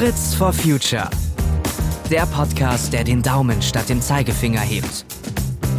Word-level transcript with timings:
Fritz 0.00 0.34
for 0.34 0.50
Future. 0.50 1.10
Der 2.10 2.24
Podcast, 2.24 2.90
der 2.94 3.04
den 3.04 3.20
Daumen 3.20 3.60
statt 3.60 3.90
dem 3.90 4.00
Zeigefinger 4.00 4.62
hebt. 4.62 5.04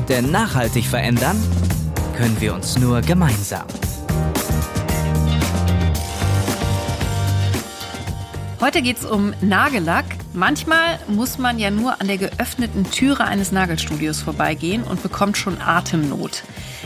Denn 0.10 0.30
nachhaltig 0.30 0.86
verändern 0.86 1.36
können 2.16 2.40
wir 2.40 2.54
uns 2.54 2.78
nur 2.78 3.02
gemeinsam. 3.02 3.66
Heute 8.60 8.84
geht 8.84 9.00
es 9.00 9.06
um 9.06 9.34
Nagellack. 9.42 10.06
Manchmal 10.34 11.00
muss 11.08 11.40
man 11.40 11.58
ja 11.58 11.72
nur 11.72 12.00
an 12.00 12.06
der 12.06 12.20
geöffneten 12.20 12.84
Türe 12.92 13.26
eines 13.26 13.52
Nagelstudios 13.52 14.22
vorbeigehen 14.22 14.84
und 14.84 15.02
bekommt 15.02 15.36
schon 15.36 15.60
Atemnot. 15.60 16.44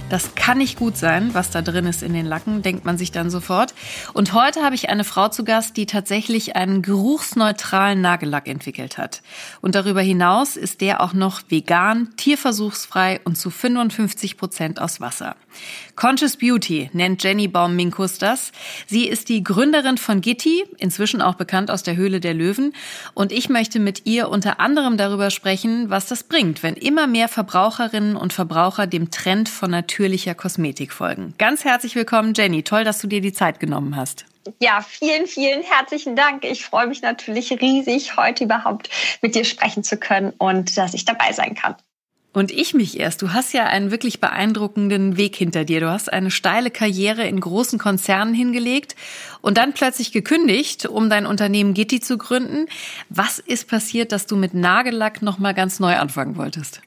Das 0.10 0.36
kann 0.36 0.60
nicht 0.60 0.78
gut 0.78 0.98
sein, 0.98 1.34
was 1.34 1.50
da 1.50 1.64
drin 1.64 1.88
ist 1.88 2.04
in 2.04 2.14
den 2.14 2.28
Lacken, 2.28 2.62
denkt 2.62 2.86
man 2.86 2.96
sich 2.96 3.12
dann 3.12 3.32
sofort. 3.32 3.74
Und 4.14 4.34
heute 4.34 4.62
habe 4.62 4.76
ich 4.76 4.90
eine 4.90 5.04
Frau 5.04 5.30
zu 5.30 5.44
Gast, 5.44 5.78
die 5.78 5.88
tatsächlich 5.88 6.56
einen 6.56 6.84
geruchsneutralen 6.84 8.02
Nagellack 8.02 8.48
entwickelt 8.48 9.00
hat. 9.00 9.24
Und 9.62 9.74
darüber 9.74 10.02
hinaus 10.02 10.58
ist 10.58 10.82
der 10.82 11.02
auch 11.02 11.14
noch 11.14 11.42
vegan, 11.50 12.16
tierversuchsfrei 12.18 13.20
und 13.24 13.36
zu 13.36 13.50
55 13.50 14.38
Prozent 14.38 14.80
aus 14.80 15.02
Wasser. 15.02 15.36
Conscious 15.96 16.38
Beauty 16.38 16.90
nennt 16.94 17.24
Jenny 17.24 17.48
Baum-Minkus 17.48 18.18
das. 18.18 18.52
Sie 18.86 19.08
ist 19.08 19.30
die 19.30 19.44
Gründerin 19.44 19.98
von 19.98 20.22
Gitti, 20.22 20.66
inzwischen 20.78 21.22
auch 21.22 21.36
bekannt 21.36 21.72
aus 21.72 21.84
der 21.84 21.96
Höhle 21.96 22.20
der 22.20 22.34
Löwen. 22.34 22.74
Und 23.14 23.32
ich 23.32 23.50
möchte 23.50 23.80
mit 23.80 24.06
ihr 24.06 24.30
unter 24.30 24.60
anderem 24.60 24.98
darüber 24.98 25.32
sprechen, 25.32 25.90
was 25.90 26.08
das 26.08 26.24
bringt, 26.24 26.64
wenn 26.64 26.76
immer 26.76 27.08
mehr 27.08 27.28
Verbraucherinnen 27.28 28.16
und 28.16 28.34
Verbraucher 28.34 28.88
dem 28.88 29.12
Trend 29.12 29.50
von 29.50 29.72
natürlicher 29.72 30.36
Kosmetik 30.36 30.92
folgen. 30.92 31.34
Ganz 31.38 31.64
herzlich 31.64 31.96
willkommen, 31.96 32.34
Jenny. 32.36 32.64
Toll, 32.64 32.84
dass 32.84 33.00
du 33.00 33.08
dir 33.08 33.22
die 33.22 33.34
Zeit 33.34 33.60
genommen 33.60 33.96
hast. 33.96 34.26
Ja, 34.60 34.82
vielen, 34.82 35.26
vielen 35.26 35.64
herzlichen 35.64 36.16
Dank. 36.16 36.46
Ich 36.46 36.66
freue 36.66 36.88
mich 36.88 37.02
natürlich 37.02 37.52
riesig, 37.52 38.16
heute 38.16 38.44
überhaupt 38.44 38.90
mit 39.22 39.34
dir 39.34 39.44
sprechen 39.44 39.84
zu 39.84 39.98
können 39.98 40.34
und 40.38 40.78
dass 40.78 40.94
ich 40.94 41.06
dabei 41.06 41.32
sein 41.32 41.56
kann. 41.56 41.76
Und 42.36 42.52
ich 42.52 42.74
mich 42.74 43.00
erst. 43.00 43.22
Du 43.22 43.32
hast 43.32 43.54
ja 43.54 43.64
einen 43.64 43.92
wirklich 43.92 44.20
beeindruckenden 44.20 45.16
Weg 45.16 45.38
hinter 45.38 45.64
dir. 45.64 45.80
Du 45.80 45.90
hast 45.90 46.12
eine 46.12 46.30
steile 46.30 46.70
Karriere 46.70 47.26
in 47.26 47.40
großen 47.40 47.80
Konzernen 47.80 48.34
hingelegt 48.34 48.98
und 49.40 49.58
dann 49.58 49.74
plötzlich 49.74 50.12
gekündigt, 50.12 50.86
um 50.86 51.10
dein 51.10 51.28
Unternehmen 51.28 51.74
Gitti 51.74 52.02
zu 52.02 52.18
gründen. 52.18 52.66
Was 53.08 53.40
ist 53.40 53.70
passiert, 53.70 54.12
dass 54.12 54.26
du 54.26 54.36
mit 54.36 54.54
Nagellack 54.54 55.22
nochmal 55.22 55.54
ganz 55.54 55.80
neu 55.80 55.96
anfangen 55.96 56.36
wolltest? 56.36 56.82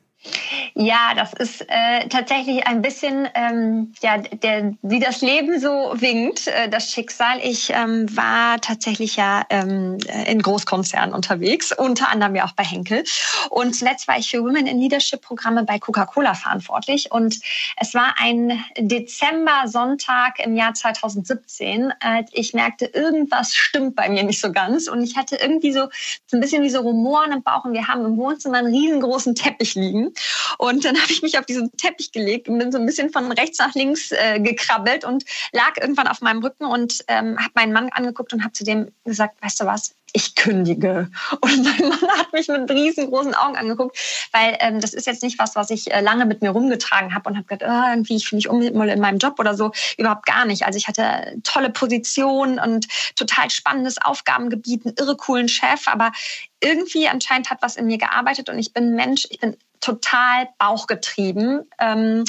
Ja, 0.75 1.15
das 1.15 1.33
ist 1.33 1.63
äh, 1.69 2.09
tatsächlich 2.09 2.67
ein 2.67 2.83
bisschen, 2.83 3.29
ähm, 3.35 3.93
ja, 4.03 4.19
der, 4.19 4.75
wie 4.83 4.99
das 4.99 5.23
Leben 5.23 5.61
so 5.61 5.93
winkt, 5.95 6.49
äh, 6.49 6.69
das 6.69 6.93
Schicksal. 6.93 7.41
Ich 7.43 7.71
ähm, 7.71 8.07
war 8.17 8.61
tatsächlich 8.61 9.17
ja 9.17 9.45
ähm, 9.51 9.99
in 10.27 10.43
Großkonzernen 10.43 11.15
unterwegs, 11.15 11.73
unter 11.73 12.09
anderem 12.09 12.35
ja 12.35 12.45
auch 12.45 12.53
bei 12.53 12.65
Henkel. 12.65 13.05
Und 13.51 13.75
zuletzt 13.75 14.09
war 14.09 14.19
ich 14.19 14.31
für 14.31 14.43
Women 14.43 14.67
in 14.67 14.79
Leadership 14.81 15.23
Programme 15.23 15.65
bei 15.65 15.79
Coca-Cola 15.79 16.35
verantwortlich. 16.35 17.11
Und 17.13 17.39
es 17.77 17.95
war 17.95 18.15
ein 18.19 18.65
Dezember-Sonntag 18.77 20.41
im 20.41 20.57
Jahr 20.57 20.75
2017, 20.75 21.93
als 22.01 22.31
ich 22.33 22.55
merkte, 22.55 22.87
irgendwas 22.87 23.55
stimmt 23.55 23.97
bei 23.97 24.09
mir 24.09 24.25
nicht 24.25 24.41
so 24.41 24.53
ganz. 24.53 24.89
Und 24.89 25.03
ich 25.03 25.17
hatte 25.17 25.37
irgendwie 25.37 25.73
so, 25.73 25.89
so 26.27 26.37
ein 26.37 26.41
bisschen 26.41 26.63
wie 26.63 26.71
so 26.71 26.81
Rumoren 26.81 27.33
im 27.33 27.43
Bauch. 27.43 27.65
Und 27.65 27.73
wir 27.73 27.89
haben 27.89 28.05
im 28.05 28.17
Wohnzimmer 28.17 28.59
einen 28.59 28.75
riesengroßen 28.75 29.35
Teppich 29.35 29.75
liegen. 29.75 30.13
Und 30.59 30.85
dann 30.85 30.97
habe 31.03 31.13
ich 31.13 31.23
mich 31.23 31.39
auf 31.39 31.47
diesen 31.47 31.71
Teppich 31.77 32.13
gelegt 32.13 32.49
und 32.49 32.59
bin 32.59 32.73
so 32.73 32.79
ein 32.79 32.87
bisschen 32.87 33.11
von 33.11 33.31
rechts 33.33 33.59
nach 33.59 33.75
links 33.75 34.13
äh, 34.13 34.41
gekrabbelt 34.41 35.05
und 35.05 35.25
lag 35.53 35.77
irgendwann 35.81 36.09
auf 36.09 36.21
meinem 36.21 36.43
Rücken 36.43 36.65
und 36.65 37.05
ähm, 37.09 37.39
habe 37.39 37.53
meinen 37.55 37.73
Mann 37.73 37.89
angeguckt 37.91 38.33
und 38.33 38.43
habe 38.43 38.53
zu 38.53 38.65
dem 38.65 38.91
gesagt, 39.05 39.43
weißt 39.43 39.61
du 39.61 39.67
was, 39.67 39.95
ich 40.13 40.35
kündige. 40.35 41.11
Und 41.41 41.65
mein 41.65 41.89
Mann 41.89 42.19
hat 42.19 42.33
mich 42.33 42.49
mit 42.49 42.71
riesengroßen 42.71 43.35
Augen 43.35 43.57
angeguckt, 43.57 43.99
weil 44.33 44.57
ähm, 44.61 44.81
das 44.81 44.95
ist 44.95 45.07
jetzt 45.07 45.23
nicht 45.23 45.39
was, 45.39 45.55
was 45.55 45.71
ich 45.71 45.93
äh, 45.93 46.01
lange 46.01 46.27
mit 46.27 46.43
mir 46.43 46.51
rumgetragen 46.51 47.15
habe 47.15 47.29
und 47.29 47.37
habe 47.37 47.47
gedacht, 47.47 47.71
oh, 47.71 47.91
irgendwie 47.91 48.17
ich 48.17 48.27
fühle 48.27 48.39
mich 48.39 48.49
unwohl 48.49 48.89
in 48.89 49.01
meinem 49.01 49.19
Job 49.19 49.39
oder 49.39 49.55
so. 49.55 49.73
Überhaupt 49.97 50.27
gar 50.27 50.45
nicht. 50.45 50.65
Also 50.65 50.79
ich 50.79 50.89
hatte 50.89 51.37
tolle 51.45 51.71
Position 51.71 52.59
und 52.59 52.87
total 53.17 53.51
spannendes 53.51 54.01
Aufgabengebiet, 54.01 54.87
einen 54.87 54.95
irre 54.99 55.17
coolen 55.17 55.49
Chef, 55.49 55.87
aber 55.87 56.13
irgendwie 56.61 57.09
anscheinend 57.09 57.51
hat 57.51 57.63
was 57.63 57.77
in 57.77 57.87
mir 57.87 57.99
gearbeitet 57.99 58.49
und 58.49 58.59
ich 58.59 58.73
bin 58.73 58.95
Mensch, 58.95 59.27
ich 59.31 59.41
bin 59.41 59.57
total 59.81 60.49
bauchgetrieben. 60.59 61.69
Ähm, 61.79 62.25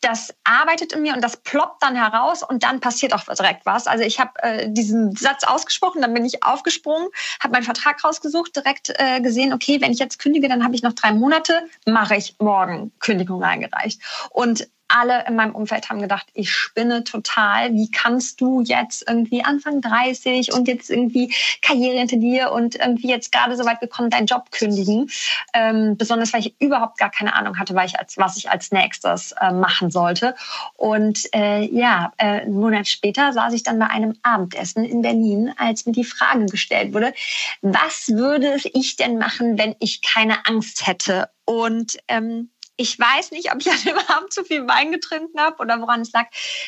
das 0.00 0.32
arbeitet 0.44 0.92
in 0.92 1.02
mir 1.02 1.14
und 1.14 1.22
das 1.22 1.38
ploppt 1.38 1.82
dann 1.82 1.96
heraus 1.96 2.44
und 2.44 2.62
dann 2.62 2.78
passiert 2.80 3.12
auch 3.12 3.24
direkt 3.24 3.66
was. 3.66 3.88
Also 3.88 4.04
ich 4.04 4.20
habe 4.20 4.30
äh, 4.42 4.70
diesen 4.70 5.16
Satz 5.16 5.42
ausgesprochen, 5.42 6.02
dann 6.02 6.14
bin 6.14 6.24
ich 6.24 6.44
aufgesprungen, 6.44 7.08
habe 7.42 7.52
meinen 7.52 7.64
Vertrag 7.64 8.04
rausgesucht, 8.04 8.54
direkt 8.54 8.92
äh, 8.96 9.20
gesehen, 9.20 9.52
okay, 9.52 9.80
wenn 9.80 9.90
ich 9.90 9.98
jetzt 9.98 10.20
kündige, 10.20 10.48
dann 10.48 10.62
habe 10.62 10.76
ich 10.76 10.82
noch 10.82 10.92
drei 10.92 11.12
Monate, 11.12 11.66
mache 11.84 12.14
ich 12.14 12.36
morgen 12.38 12.92
Kündigung 13.00 13.42
eingereicht. 13.42 14.00
Und 14.30 14.68
alle 14.88 15.26
in 15.26 15.36
meinem 15.36 15.54
Umfeld 15.54 15.90
haben 15.90 16.00
gedacht, 16.00 16.26
ich 16.34 16.50
spinne 16.50 17.04
total. 17.04 17.72
Wie 17.74 17.90
kannst 17.90 18.40
du 18.40 18.62
jetzt 18.62 19.04
irgendwie 19.06 19.44
Anfang 19.44 19.80
30 19.80 20.52
und 20.52 20.66
jetzt 20.66 20.90
irgendwie 20.90 21.32
Karriere 21.62 21.98
hinter 21.98 22.16
dir 22.16 22.52
und 22.52 22.74
irgendwie 22.74 23.08
jetzt 23.08 23.30
gerade 23.30 23.56
so 23.56 23.64
weit 23.64 23.80
gekommen, 23.80 24.10
deinen 24.10 24.26
Job 24.26 24.50
kündigen? 24.50 25.10
Ähm, 25.52 25.96
besonders 25.96 26.32
weil 26.32 26.40
ich 26.40 26.54
überhaupt 26.58 26.98
gar 26.98 27.10
keine 27.10 27.34
Ahnung 27.34 27.58
hatte, 27.58 27.74
weil 27.74 27.86
ich 27.86 27.98
als, 27.98 28.16
was 28.16 28.36
ich 28.36 28.50
als 28.50 28.72
nächstes 28.72 29.32
äh, 29.40 29.52
machen 29.52 29.90
sollte. 29.90 30.34
Und 30.76 31.28
äh, 31.34 31.64
ja, 31.64 32.12
äh, 32.16 32.40
einen 32.40 32.58
Monat 32.58 32.88
später 32.88 33.32
saß 33.32 33.52
ich 33.52 33.62
dann 33.62 33.78
bei 33.78 33.86
einem 33.88 34.16
Abendessen 34.22 34.84
in 34.84 35.02
Berlin, 35.02 35.52
als 35.58 35.86
mir 35.86 35.92
die 35.92 36.04
Frage 36.04 36.46
gestellt 36.46 36.94
wurde, 36.94 37.12
was 37.60 38.08
würde 38.08 38.56
ich 38.72 38.96
denn 38.96 39.18
machen, 39.18 39.58
wenn 39.58 39.74
ich 39.80 40.02
keine 40.02 40.46
Angst 40.46 40.86
hätte? 40.86 41.28
Und 41.44 41.98
ähm, 42.08 42.50
ich 42.78 42.98
weiß 42.98 43.32
nicht, 43.32 43.52
ob 43.52 43.60
ich 43.60 43.70
an 43.70 43.82
dem 43.84 43.98
Abend 44.08 44.32
zu 44.32 44.44
viel 44.44 44.66
Wein 44.66 44.92
getrunken 44.92 45.38
habe 45.38 45.60
oder 45.60 45.80
woran 45.80 46.00
es 46.00 46.12
lag. 46.12 46.26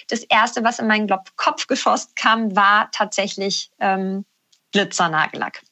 Das 0.09 0.25
erste, 0.25 0.62
was 0.65 0.81
in 0.81 0.88
meinen 0.88 1.09
Kopf 1.37 1.66
geschossen 1.69 2.12
kam, 2.16 2.54
war 2.54 2.91
tatsächlich 2.91 3.71
ähm, 3.78 4.26
Glitzernagellack. 4.72 5.62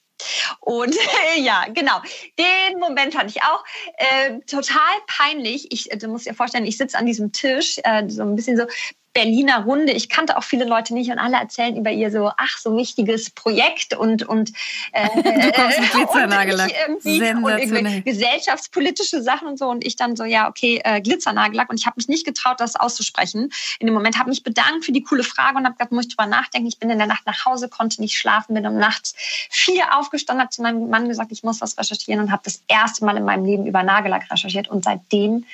Und 0.61 0.95
ja, 1.37 1.67
genau, 1.75 2.01
den 2.39 2.79
Moment 2.79 3.17
hatte 3.17 3.29
ich 3.29 3.43
auch. 3.43 3.65
Äh, 3.97 4.39
total 4.47 4.95
peinlich. 5.07 5.73
Ich, 5.73 5.89
du 5.99 6.09
musst 6.09 6.27
dir 6.27 6.35
vorstellen, 6.35 6.67
ich 6.67 6.77
sitze 6.77 6.97
an 6.97 7.07
diesem 7.07 7.33
Tisch, 7.33 7.79
äh, 7.83 8.09
so 8.09 8.23
ein 8.23 8.37
bisschen 8.37 8.57
so 8.57 8.65
Berliner 9.13 9.65
Runde. 9.65 9.93
Ich 9.93 10.09
kannte 10.09 10.37
auch 10.37 10.45
viele 10.45 10.65
Leute 10.65 10.95
nicht 10.95 11.11
und 11.11 11.19
alle 11.19 11.37
erzählen 11.37 11.77
über 11.77 11.91
ihr 11.91 12.11
so, 12.11 12.31
ach, 12.37 12.59
so 12.59 12.77
wichtiges 12.77 13.31
Projekt 13.31 13.95
und 13.95 14.23
und 14.23 14.53
äh, 14.93 15.09
du 15.15 15.53
kommst 15.53 15.81
mit 15.81 15.91
Glitzernagellack. 15.91 16.73
Und, 16.89 17.05
und 17.05 18.05
gesellschaftspolitische 18.05 19.23
Sachen 19.23 19.49
und 19.49 19.59
so 19.59 19.69
und 19.69 19.85
ich 19.85 19.97
dann 19.97 20.15
so, 20.15 20.25
ja, 20.25 20.49
okay, 20.49 20.81
äh, 20.85 21.01
Glitzernagellack 21.01 21.71
und 21.71 21.81
ich 21.81 21.87
habe 21.87 21.95
mich 21.97 22.09
nicht 22.09 22.25
getraut, 22.25 22.61
das 22.61 22.77
auszusprechen. 22.77 23.51
In 23.81 23.87
dem 23.87 23.95
Moment 23.95 24.19
habe 24.19 24.31
mich 24.31 24.43
bedankt 24.43 24.85
für 24.85 24.93
die 24.93 25.03
coole 25.03 25.25
Frage 25.25 25.57
und 25.59 25.65
habe 25.65 25.75
gesagt, 25.75 25.93
muss 25.93 26.07
ich 26.07 26.17
drüber 26.17 26.29
nachdenken. 26.29 26.69
Ich 26.69 26.79
bin 26.79 26.91
in 26.91 26.99
der 26.99 27.07
Nacht 27.07 27.27
nach 27.27 27.45
Hause, 27.45 27.69
konnte 27.69 28.01
nicht 28.01 28.17
schlafen, 28.17 28.55
bin 28.55 28.67
um 28.67 28.77
nachts 28.77 29.15
vier 29.51 29.97
aufgestanden, 29.97 30.43
habe 30.43 30.51
zu 30.51 30.63
meinem 30.63 30.91
Mann 30.91 31.09
gesagt, 31.09 31.33
ich 31.33 31.43
muss 31.43 31.61
was 31.61 31.79
recherchieren 31.79 32.21
und 32.21 32.31
habe 32.31 32.43
das 32.45 32.63
erste 32.69 33.05
Mal 33.05 33.17
in 33.17 33.25
meinem 33.25 33.45
Leben 33.45 33.67
über 33.67 33.83
Nagellack 33.83 34.31
recherchiert 34.31 34.69
und 34.69 34.85
seitdem 34.85 35.45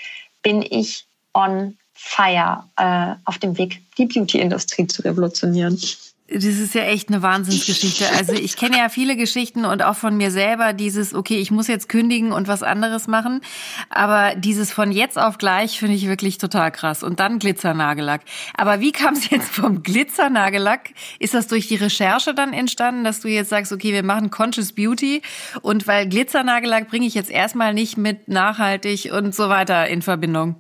bin 0.43 0.62
ich 0.62 1.06
on 1.32 1.78
Fire 1.94 2.65
äh, 2.77 3.15
auf 3.25 3.38
dem 3.38 3.56
Weg, 3.56 3.82
die 3.97 4.06
Beauty-Industrie 4.06 4.87
zu 4.87 5.03
revolutionieren. 5.03 5.78
Das 6.27 6.44
ist 6.44 6.75
ja 6.75 6.84
echt 6.84 7.10
eine 7.10 7.21
Wahnsinnsgeschichte. 7.21 8.09
Also 8.16 8.32
ich 8.32 8.56
kenne 8.56 8.78
ja 8.78 8.88
viele 8.88 9.15
Geschichten 9.15 9.66
und 9.66 9.82
auch 9.82 9.94
von 9.94 10.16
mir 10.16 10.31
selber 10.31 10.72
dieses, 10.72 11.12
okay, 11.12 11.37
ich 11.37 11.50
muss 11.50 11.69
jetzt 11.69 11.91
kündigen 11.91 12.32
und 12.32 12.49
was 12.49 12.62
anderes 12.62 13.06
machen. 13.06 13.43
Aber 13.91 14.34
dieses 14.34 14.72
von 14.72 14.91
jetzt 14.91 15.19
auf 15.19 15.37
gleich 15.37 15.78
finde 15.78 15.97
ich 15.97 16.09
wirklich 16.09 16.38
total 16.38 16.73
krass. 16.73 17.02
Und 17.02 17.20
dann 17.20 17.38
Glitzernagellack. 17.38 18.23
Aber 18.56 18.81
wie 18.81 18.90
kam 18.90 19.12
es 19.14 19.29
jetzt 19.29 19.50
vom 19.50 19.82
Glitzernagellack? 19.82 20.94
Ist 21.19 21.35
das 21.35 21.47
durch 21.47 21.69
die 21.69 21.76
Recherche 21.76 22.32
dann 22.32 22.55
entstanden, 22.55 23.05
dass 23.05 23.20
du 23.20 23.29
jetzt 23.29 23.50
sagst, 23.50 23.70
okay, 23.70 23.93
wir 23.93 24.02
machen 24.02 24.31
Conscious 24.31 24.73
Beauty 24.73 25.20
und 25.61 25.87
weil 25.87 26.08
Glitzernagellack 26.08 26.88
bringe 26.88 27.06
ich 27.06 27.12
jetzt 27.12 27.31
erstmal 27.31 27.75
nicht 27.75 27.99
mit 27.99 28.29
nachhaltig 28.29 29.12
und 29.12 29.35
so 29.35 29.50
weiter 29.50 29.88
in 29.88 30.00
Verbindung? 30.00 30.56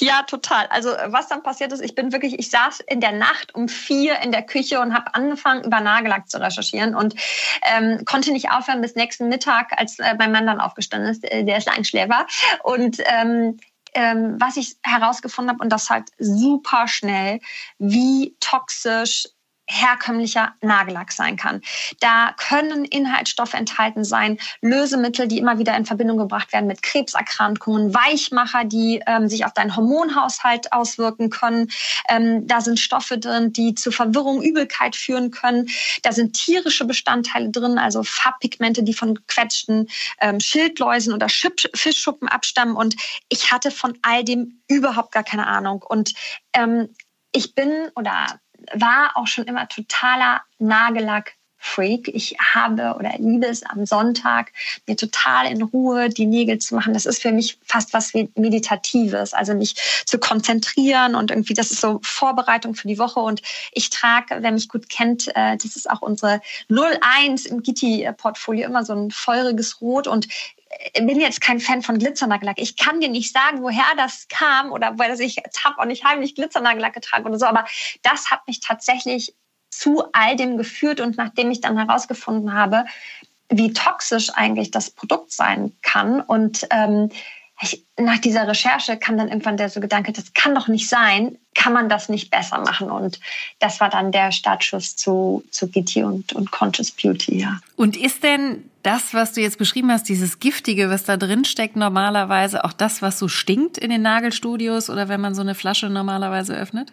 Ja, 0.00 0.22
total. 0.22 0.66
Also 0.68 0.90
was 1.06 1.28
dann 1.28 1.42
passiert 1.42 1.72
ist, 1.72 1.80
ich 1.80 1.94
bin 1.94 2.12
wirklich, 2.12 2.38
ich 2.38 2.50
saß 2.50 2.80
in 2.80 3.00
der 3.00 3.12
Nacht 3.12 3.54
um 3.54 3.68
vier 3.68 4.20
in 4.20 4.32
der 4.32 4.42
Küche 4.42 4.80
und 4.80 4.94
habe 4.94 5.14
angefangen, 5.14 5.64
über 5.64 5.80
Nagellack 5.80 6.28
zu 6.28 6.40
recherchieren 6.40 6.94
und 6.94 7.14
ähm, 7.62 8.04
konnte 8.04 8.32
nicht 8.32 8.50
aufhören 8.50 8.80
bis 8.80 8.94
nächsten 8.94 9.28
Mittag, 9.28 9.72
als 9.78 9.98
äh, 9.98 10.14
mein 10.18 10.32
Mann 10.32 10.46
dann 10.46 10.60
aufgestanden 10.60 11.10
ist. 11.10 11.24
Äh, 11.24 11.44
der 11.44 11.58
ist 11.58 11.68
ein 11.68 11.84
Schläfer. 11.84 12.26
Und 12.62 12.98
ähm, 13.06 13.58
ähm, 13.94 14.36
was 14.38 14.56
ich 14.56 14.76
herausgefunden 14.82 15.50
habe, 15.50 15.62
und 15.62 15.70
das 15.70 15.88
halt 15.88 16.08
super 16.18 16.88
schnell, 16.88 17.40
wie 17.78 18.36
toxisch 18.40 19.28
herkömmlicher 19.66 20.54
Nagellack 20.60 21.12
sein 21.12 21.36
kann. 21.36 21.62
Da 22.00 22.34
können 22.36 22.84
Inhaltsstoffe 22.84 23.54
enthalten 23.54 24.04
sein, 24.04 24.38
Lösemittel, 24.60 25.26
die 25.26 25.38
immer 25.38 25.58
wieder 25.58 25.76
in 25.76 25.86
Verbindung 25.86 26.18
gebracht 26.18 26.52
werden 26.52 26.66
mit 26.66 26.82
Krebserkrankungen, 26.82 27.94
Weichmacher, 27.94 28.64
die 28.64 29.02
ähm, 29.06 29.28
sich 29.28 29.44
auf 29.44 29.54
deinen 29.54 29.74
Hormonhaushalt 29.74 30.72
auswirken 30.72 31.30
können. 31.30 31.70
Ähm, 32.08 32.46
da 32.46 32.60
sind 32.60 32.78
Stoffe 32.78 33.18
drin, 33.18 33.52
die 33.52 33.74
zu 33.74 33.90
Verwirrung, 33.90 34.42
Übelkeit 34.42 34.96
führen 34.96 35.30
können. 35.30 35.68
Da 36.02 36.12
sind 36.12 36.34
tierische 36.34 36.84
Bestandteile 36.84 37.50
drin, 37.50 37.78
also 37.78 38.02
Farbpigmente, 38.02 38.82
die 38.82 38.94
von 38.94 39.26
quetschten 39.26 39.88
ähm, 40.20 40.40
Schildläusen 40.40 41.14
oder 41.14 41.28
Fischschuppen 41.28 42.28
abstammen. 42.28 42.76
Und 42.76 42.96
ich 43.28 43.50
hatte 43.50 43.70
von 43.70 43.98
all 44.02 44.24
dem 44.24 44.60
überhaupt 44.68 45.12
gar 45.12 45.24
keine 45.24 45.46
Ahnung. 45.46 45.82
Und 45.82 46.12
ähm, 46.52 46.88
ich 47.32 47.54
bin 47.54 47.90
oder 47.96 48.40
war 48.72 49.12
auch 49.14 49.26
schon 49.26 49.44
immer 49.44 49.68
totaler 49.68 50.42
Nagellack 50.58 51.34
Freak. 51.64 52.08
Ich 52.08 52.36
habe 52.38 52.94
oder 52.98 53.14
liebe 53.18 53.46
es 53.46 53.62
am 53.62 53.86
Sonntag, 53.86 54.52
mir 54.86 54.96
total 54.96 55.50
in 55.50 55.62
Ruhe 55.62 56.10
die 56.10 56.26
Nägel 56.26 56.58
zu 56.58 56.74
machen. 56.74 56.92
Das 56.92 57.06
ist 57.06 57.22
für 57.22 57.32
mich 57.32 57.58
fast 57.64 57.94
was 57.94 58.12
Meditatives, 58.34 59.32
also 59.32 59.54
mich 59.54 59.74
zu 60.04 60.18
konzentrieren 60.18 61.14
und 61.14 61.30
irgendwie, 61.30 61.54
das 61.54 61.70
ist 61.70 61.80
so 61.80 62.00
Vorbereitung 62.02 62.74
für 62.74 62.86
die 62.86 62.98
Woche. 62.98 63.20
Und 63.20 63.40
ich 63.72 63.88
trage, 63.88 64.36
wer 64.40 64.52
mich 64.52 64.68
gut 64.68 64.90
kennt, 64.90 65.28
äh, 65.34 65.56
das 65.56 65.74
ist 65.74 65.90
auch 65.90 66.02
unsere 66.02 66.42
01 66.68 67.46
im 67.46 67.62
Gitti-Portfolio, 67.62 68.66
immer 68.66 68.84
so 68.84 68.92
ein 68.92 69.10
feuriges 69.10 69.80
Rot 69.80 70.06
und 70.06 70.28
bin 70.94 71.20
jetzt 71.20 71.40
kein 71.40 71.60
Fan 71.60 71.82
von 71.82 71.98
Glitzernagellack. 71.98 72.58
Ich 72.58 72.76
kann 72.76 73.00
dir 73.00 73.08
nicht 73.08 73.32
sagen, 73.32 73.62
woher 73.62 73.84
das 73.96 74.28
kam 74.28 74.72
oder 74.72 74.98
weil 74.98 75.18
ich 75.20 75.36
habe 75.64 75.78
auch 75.78 75.86
nicht 75.86 76.04
heimlich 76.04 76.34
Glitzernagellack 76.34 76.94
getragen 76.94 77.26
oder 77.26 77.38
so, 77.38 77.46
aber 77.46 77.64
das 78.02 78.30
hat 78.30 78.46
mich 78.46 78.60
tatsächlich 78.60 79.34
zu 79.70 80.04
all 80.12 80.36
dem 80.36 80.56
geführt 80.56 81.00
und 81.00 81.16
nachdem 81.16 81.50
ich 81.50 81.60
dann 81.60 81.76
herausgefunden 81.76 82.54
habe, 82.54 82.84
wie 83.48 83.72
toxisch 83.72 84.30
eigentlich 84.34 84.70
das 84.70 84.90
Produkt 84.90 85.32
sein 85.32 85.72
kann 85.82 86.20
und 86.20 86.66
ähm, 86.70 87.10
ich, 87.60 87.84
nach 87.96 88.18
dieser 88.18 88.48
Recherche 88.48 88.96
kam 88.96 89.16
dann 89.16 89.28
irgendwann 89.28 89.56
der 89.56 89.68
so 89.68 89.80
Gedanke, 89.80 90.12
das 90.12 90.34
kann 90.34 90.54
doch 90.54 90.68
nicht 90.68 90.88
sein, 90.88 91.38
kann 91.54 91.72
man 91.72 91.88
das 91.88 92.08
nicht 92.08 92.30
besser 92.30 92.58
machen? 92.58 92.90
Und 92.90 93.20
das 93.60 93.80
war 93.80 93.88
dann 93.90 94.12
der 94.12 94.32
Startschuss 94.32 94.96
zu, 94.96 95.44
zu 95.50 95.68
Gitti 95.68 96.02
und, 96.02 96.32
und 96.32 96.50
Conscious 96.50 96.90
Beauty, 96.90 97.38
ja. 97.40 97.60
Und 97.76 97.96
ist 97.96 98.22
denn 98.24 98.68
das, 98.84 99.14
was 99.14 99.32
du 99.32 99.40
jetzt 99.40 99.58
beschrieben 99.58 99.90
hast, 99.90 100.08
dieses 100.08 100.38
Giftige, 100.38 100.90
was 100.90 101.04
da 101.04 101.16
drin 101.16 101.44
steckt, 101.44 101.74
normalerweise 101.74 102.64
auch 102.64 102.72
das, 102.72 103.02
was 103.02 103.18
so 103.18 103.28
stinkt 103.28 103.78
in 103.78 103.90
den 103.90 104.02
Nagelstudios 104.02 104.90
oder 104.90 105.08
wenn 105.08 105.20
man 105.20 105.34
so 105.34 105.40
eine 105.40 105.54
Flasche 105.54 105.88
normalerweise 105.88 106.54
öffnet? 106.54 106.92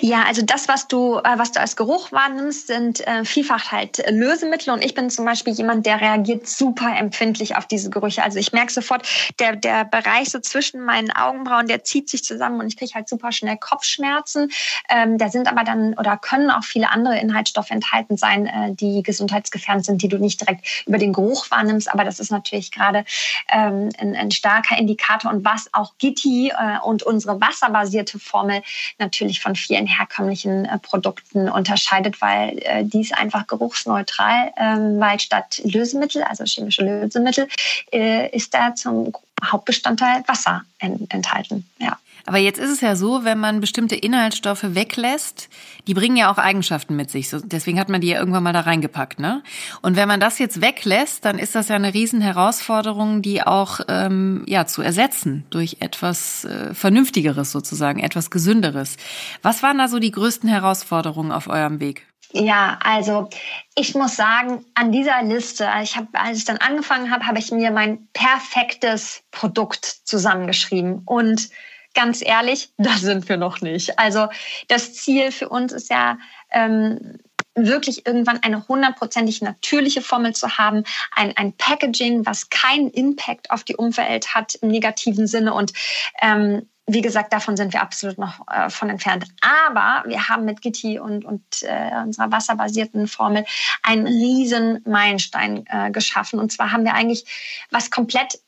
Ja, 0.00 0.24
also 0.24 0.42
das, 0.42 0.68
was 0.68 0.88
du, 0.88 1.18
äh, 1.18 1.38
was 1.38 1.52
du 1.52 1.60
als 1.60 1.76
Geruch 1.76 2.12
wahrnimmst, 2.12 2.66
sind 2.66 3.06
äh, 3.06 3.24
vielfach 3.24 3.72
halt 3.72 4.02
Lösemittel. 4.10 4.72
Und 4.72 4.84
ich 4.84 4.94
bin 4.94 5.10
zum 5.10 5.24
Beispiel 5.24 5.52
jemand, 5.52 5.86
der 5.86 6.00
reagiert 6.00 6.46
super 6.48 6.94
empfindlich 6.96 7.56
auf 7.56 7.66
diese 7.66 7.90
Gerüche. 7.90 8.22
Also 8.22 8.38
ich 8.38 8.52
merke 8.52 8.72
sofort, 8.72 9.06
der, 9.38 9.56
der 9.56 9.84
Bereich 9.84 10.30
so 10.30 10.40
zwischen 10.40 10.84
meinen 10.84 11.10
Augenbrauen, 11.10 11.66
der 11.66 11.84
zieht 11.84 12.08
sich 12.08 12.24
zusammen 12.24 12.60
und 12.60 12.66
ich 12.66 12.76
kriege 12.76 12.92
halt 12.94 13.08
super 13.08 13.32
schnell 13.32 13.56
Kopfschmerzen. 13.56 14.50
Ähm, 14.90 15.18
da 15.18 15.28
sind 15.28 15.48
aber 15.48 15.64
dann 15.64 15.94
oder 15.94 16.16
können 16.16 16.50
auch 16.50 16.64
viele 16.64 16.90
andere 16.90 17.18
Inhaltsstoffe 17.18 17.70
enthalten 17.70 18.16
sein, 18.16 18.46
äh, 18.46 18.74
die 18.74 19.02
gesundheitsgefährdend 19.02 19.86
sind, 19.86 20.02
die 20.02 20.08
du 20.08 20.18
nicht 20.18 20.40
direkt 20.40 20.84
über 20.86 20.98
den 20.98 21.12
Geruch 21.12 21.50
wahrnimmst. 21.50 21.90
Aber 21.92 22.04
das 22.04 22.20
ist 22.20 22.30
natürlich 22.30 22.70
gerade 22.70 23.04
ähm, 23.50 23.90
ein, 23.98 24.14
ein, 24.14 24.30
starker 24.30 24.76
Indikator 24.76 25.30
und 25.30 25.44
was 25.44 25.68
auch 25.72 25.94
Gitti 25.98 26.50
äh, 26.50 26.78
und 26.84 27.02
unsere 27.02 27.40
wasserbasierte 27.40 28.18
Formel 28.18 28.62
natürlich 28.98 29.33
von 29.40 29.56
vielen 29.56 29.86
herkömmlichen 29.86 30.64
äh, 30.64 30.78
Produkten 30.78 31.48
unterscheidet, 31.48 32.20
weil 32.20 32.58
äh, 32.62 32.84
dies 32.84 33.12
einfach 33.12 33.46
geruchsneutral, 33.46 34.52
ähm, 34.56 35.00
weil 35.00 35.20
statt 35.20 35.60
Lösemittel, 35.64 36.22
also 36.22 36.44
chemische 36.44 36.82
Lösemittel, 36.82 37.48
äh, 37.92 38.28
ist 38.34 38.54
da 38.54 38.74
zum 38.74 39.12
Hauptbestandteil 39.42 40.22
Wasser 40.26 40.62
en 40.78 41.08
enthalten. 41.10 41.68
Ja. 41.78 41.98
Aber 42.26 42.38
jetzt 42.38 42.58
ist 42.58 42.70
es 42.70 42.80
ja 42.80 42.96
so, 42.96 43.24
wenn 43.24 43.38
man 43.38 43.60
bestimmte 43.60 43.96
Inhaltsstoffe 43.96 44.74
weglässt, 44.74 45.48
die 45.86 45.94
bringen 45.94 46.16
ja 46.16 46.32
auch 46.32 46.38
Eigenschaften 46.38 46.96
mit 46.96 47.10
sich. 47.10 47.30
deswegen 47.44 47.78
hat 47.78 47.88
man 47.88 48.00
die 48.00 48.08
ja 48.08 48.18
irgendwann 48.18 48.42
mal 48.42 48.52
da 48.52 48.60
reingepackt, 48.60 49.18
ne? 49.18 49.42
Und 49.82 49.96
wenn 49.96 50.08
man 50.08 50.20
das 50.20 50.38
jetzt 50.38 50.60
weglässt, 50.60 51.24
dann 51.24 51.38
ist 51.38 51.54
das 51.54 51.68
ja 51.68 51.76
eine 51.76 51.92
riesen 51.92 52.22
Herausforderung, 52.22 53.20
die 53.20 53.42
auch 53.42 53.80
ähm, 53.88 54.44
ja 54.46 54.66
zu 54.66 54.80
ersetzen 54.80 55.44
durch 55.50 55.76
etwas 55.80 56.44
äh, 56.44 56.72
Vernünftigeres 56.72 57.52
sozusagen, 57.52 58.00
etwas 58.00 58.30
Gesünderes. 58.30 58.96
Was 59.42 59.62
waren 59.62 59.78
da 59.78 59.88
so 59.88 59.98
die 59.98 60.10
größten 60.10 60.48
Herausforderungen 60.48 61.32
auf 61.32 61.48
eurem 61.48 61.80
Weg? 61.80 62.06
Ja, 62.32 62.78
also 62.82 63.28
ich 63.76 63.94
muss 63.94 64.16
sagen, 64.16 64.64
an 64.74 64.90
dieser 64.90 65.22
Liste, 65.22 65.68
ich 65.82 65.96
habe, 65.96 66.08
als 66.14 66.38
ich 66.38 66.44
dann 66.44 66.56
angefangen 66.56 67.12
habe, 67.12 67.26
habe 67.26 67.38
ich 67.38 67.52
mir 67.52 67.70
mein 67.70 68.08
perfektes 68.12 69.22
Produkt 69.30 69.84
zusammengeschrieben 69.84 71.02
und 71.04 71.50
ganz 71.94 72.22
ehrlich, 72.22 72.70
da 72.78 72.92
sind 72.96 73.28
wir 73.28 73.36
noch 73.36 73.60
nicht. 73.60 73.98
Also 73.98 74.28
das 74.68 74.94
Ziel 74.94 75.32
für 75.32 75.48
uns 75.48 75.72
ist 75.72 75.90
ja, 75.90 76.18
ähm, 76.50 77.18
wirklich 77.56 78.06
irgendwann 78.06 78.42
eine 78.42 78.66
hundertprozentig 78.66 79.40
natürliche 79.40 80.02
Formel 80.02 80.34
zu 80.34 80.58
haben, 80.58 80.82
ein, 81.12 81.36
ein 81.36 81.52
Packaging, 81.52 82.26
was 82.26 82.50
keinen 82.50 82.90
Impact 82.90 83.50
auf 83.50 83.64
die 83.64 83.76
Umwelt 83.76 84.34
hat 84.34 84.56
im 84.56 84.68
negativen 84.68 85.26
Sinne. 85.26 85.54
Und 85.54 85.72
ähm, 86.20 86.68
wie 86.86 87.00
gesagt, 87.00 87.32
davon 87.32 87.56
sind 87.56 87.72
wir 87.72 87.80
absolut 87.80 88.18
noch 88.18 88.46
äh, 88.48 88.68
von 88.68 88.90
entfernt. 88.90 89.24
Aber 89.40 90.06
wir 90.06 90.28
haben 90.28 90.44
mit 90.44 90.60
Gitti 90.60 90.98
und, 90.98 91.24
und 91.24 91.42
äh, 91.62 92.02
unserer 92.02 92.30
wasserbasierten 92.30 93.06
Formel 93.06 93.46
einen 93.82 94.06
riesen 94.06 94.82
Meilenstein 94.84 95.64
äh, 95.68 95.90
geschaffen. 95.90 96.38
Und 96.38 96.52
zwar 96.52 96.72
haben 96.72 96.84
wir 96.84 96.94
eigentlich 96.94 97.24
was 97.70 97.90
komplett 97.90 98.38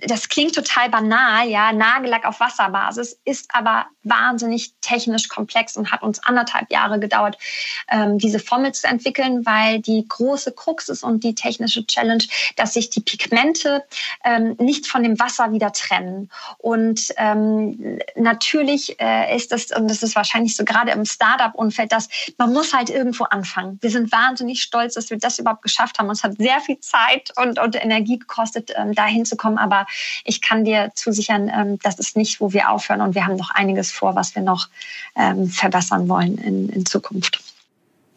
das 0.00 0.28
klingt 0.28 0.54
total 0.54 0.90
banal, 0.90 1.48
ja, 1.48 1.72
Nagellack 1.72 2.26
auf 2.26 2.40
Wasserbasis, 2.40 3.18
ist 3.24 3.48
aber 3.52 3.86
wahnsinnig 4.02 4.74
technisch 4.80 5.28
komplex 5.28 5.76
und 5.76 5.90
hat 5.90 6.02
uns 6.02 6.22
anderthalb 6.22 6.70
Jahre 6.70 7.00
gedauert, 7.00 7.38
ähm, 7.90 8.18
diese 8.18 8.38
Formel 8.38 8.72
zu 8.72 8.86
entwickeln, 8.86 9.46
weil 9.46 9.80
die 9.80 10.04
große 10.06 10.52
Krux 10.52 10.88
ist 10.88 11.02
und 11.02 11.24
die 11.24 11.34
technische 11.34 11.86
Challenge, 11.86 12.22
dass 12.56 12.74
sich 12.74 12.90
die 12.90 13.00
Pigmente 13.00 13.84
ähm, 14.24 14.54
nicht 14.58 14.86
von 14.86 15.02
dem 15.02 15.18
Wasser 15.18 15.52
wieder 15.52 15.72
trennen. 15.72 16.30
Und 16.58 17.12
ähm, 17.16 17.98
natürlich 18.14 19.00
äh, 19.00 19.34
ist 19.34 19.52
das, 19.52 19.70
und 19.72 19.88
das 19.88 20.02
ist 20.02 20.14
wahrscheinlich 20.14 20.56
so 20.56 20.64
gerade 20.64 20.92
im 20.92 21.04
Startup-Umfeld, 21.04 21.92
dass 21.92 22.08
man 22.38 22.52
muss 22.52 22.74
halt 22.74 22.90
irgendwo 22.90 23.24
anfangen. 23.24 23.78
Wir 23.80 23.90
sind 23.90 24.12
wahnsinnig 24.12 24.62
stolz, 24.62 24.94
dass 24.94 25.10
wir 25.10 25.18
das 25.18 25.38
überhaupt 25.38 25.62
geschafft 25.62 25.98
haben. 25.98 26.10
Es 26.10 26.22
hat 26.22 26.36
sehr 26.36 26.60
viel 26.60 26.78
Zeit 26.80 27.32
und, 27.36 27.58
und 27.58 27.82
Energie 27.82 28.18
gekostet, 28.18 28.72
ähm, 28.76 28.94
da 28.94 29.06
hinzukommen, 29.06 29.58
aber 29.58 29.85
ich 30.24 30.40
kann 30.40 30.64
dir 30.64 30.92
zusichern, 30.94 31.50
ähm, 31.54 31.78
das 31.82 31.98
ist 31.98 32.16
nicht, 32.16 32.40
wo 32.40 32.52
wir 32.52 32.70
aufhören 32.70 33.00
und 33.00 33.14
wir 33.14 33.26
haben 33.26 33.36
noch 33.36 33.50
einiges 33.50 33.92
vor, 33.92 34.14
was 34.14 34.34
wir 34.34 34.42
noch 34.42 34.68
ähm, 35.16 35.48
verbessern 35.48 36.08
wollen 36.08 36.38
in, 36.38 36.68
in 36.68 36.86
Zukunft. 36.86 37.40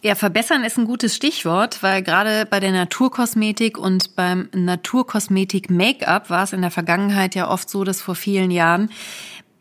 Ja, 0.01 0.15
verbessern 0.15 0.63
ist 0.63 0.77
ein 0.77 0.85
gutes 0.85 1.13
Stichwort, 1.13 1.83
weil 1.83 2.01
gerade 2.01 2.45
bei 2.45 2.61
der 2.61 2.71
Naturkosmetik 2.71 3.77
und 3.77 4.15
beim 4.15 4.47
Naturkosmetik-Make-up 4.53 6.29
war 6.29 6.43
es 6.43 6.53
in 6.53 6.61
der 6.61 6.71
Vergangenheit 6.71 7.35
ja 7.35 7.49
oft 7.49 7.69
so, 7.69 7.83
dass 7.83 8.01
vor 8.01 8.15
vielen 8.15 8.49
Jahren 8.49 8.91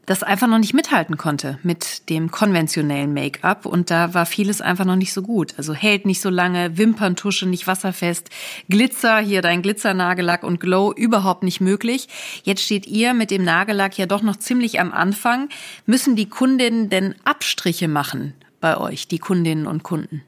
das 0.08 0.22
einfach 0.22 0.46
noch 0.46 0.58
nicht 0.58 0.72
mithalten 0.72 1.18
konnte 1.18 1.58
mit 1.62 2.08
dem 2.08 2.30
konventionellen 2.30 3.12
Make-up 3.12 3.66
und 3.66 3.90
da 3.90 4.14
war 4.14 4.24
vieles 4.24 4.62
einfach 4.62 4.86
noch 4.86 4.96
nicht 4.96 5.12
so 5.12 5.20
gut. 5.20 5.54
Also 5.58 5.74
hält 5.74 6.06
nicht 6.06 6.22
so 6.22 6.30
lange, 6.30 6.78
Wimperntusche 6.78 7.46
nicht 7.46 7.66
wasserfest, 7.66 8.30
Glitzer, 8.70 9.18
hier 9.18 9.42
dein 9.42 9.60
Glitzernagellack 9.60 10.44
und 10.44 10.60
Glow 10.60 10.94
überhaupt 10.94 11.42
nicht 11.42 11.60
möglich. 11.60 12.08
Jetzt 12.42 12.62
steht 12.62 12.86
ihr 12.86 13.12
mit 13.12 13.30
dem 13.30 13.44
Nagellack 13.44 13.98
ja 13.98 14.06
doch 14.06 14.22
noch 14.22 14.36
ziemlich 14.36 14.80
am 14.80 14.92
Anfang. 14.92 15.50
Müssen 15.84 16.16
die 16.16 16.28
Kundinnen 16.28 16.88
denn 16.88 17.14
Abstriche 17.24 17.86
machen 17.86 18.32
bei 18.60 18.78
euch, 18.78 19.08
die 19.08 19.18
Kundinnen 19.18 19.66
und 19.66 19.82
Kunden? 19.82 20.22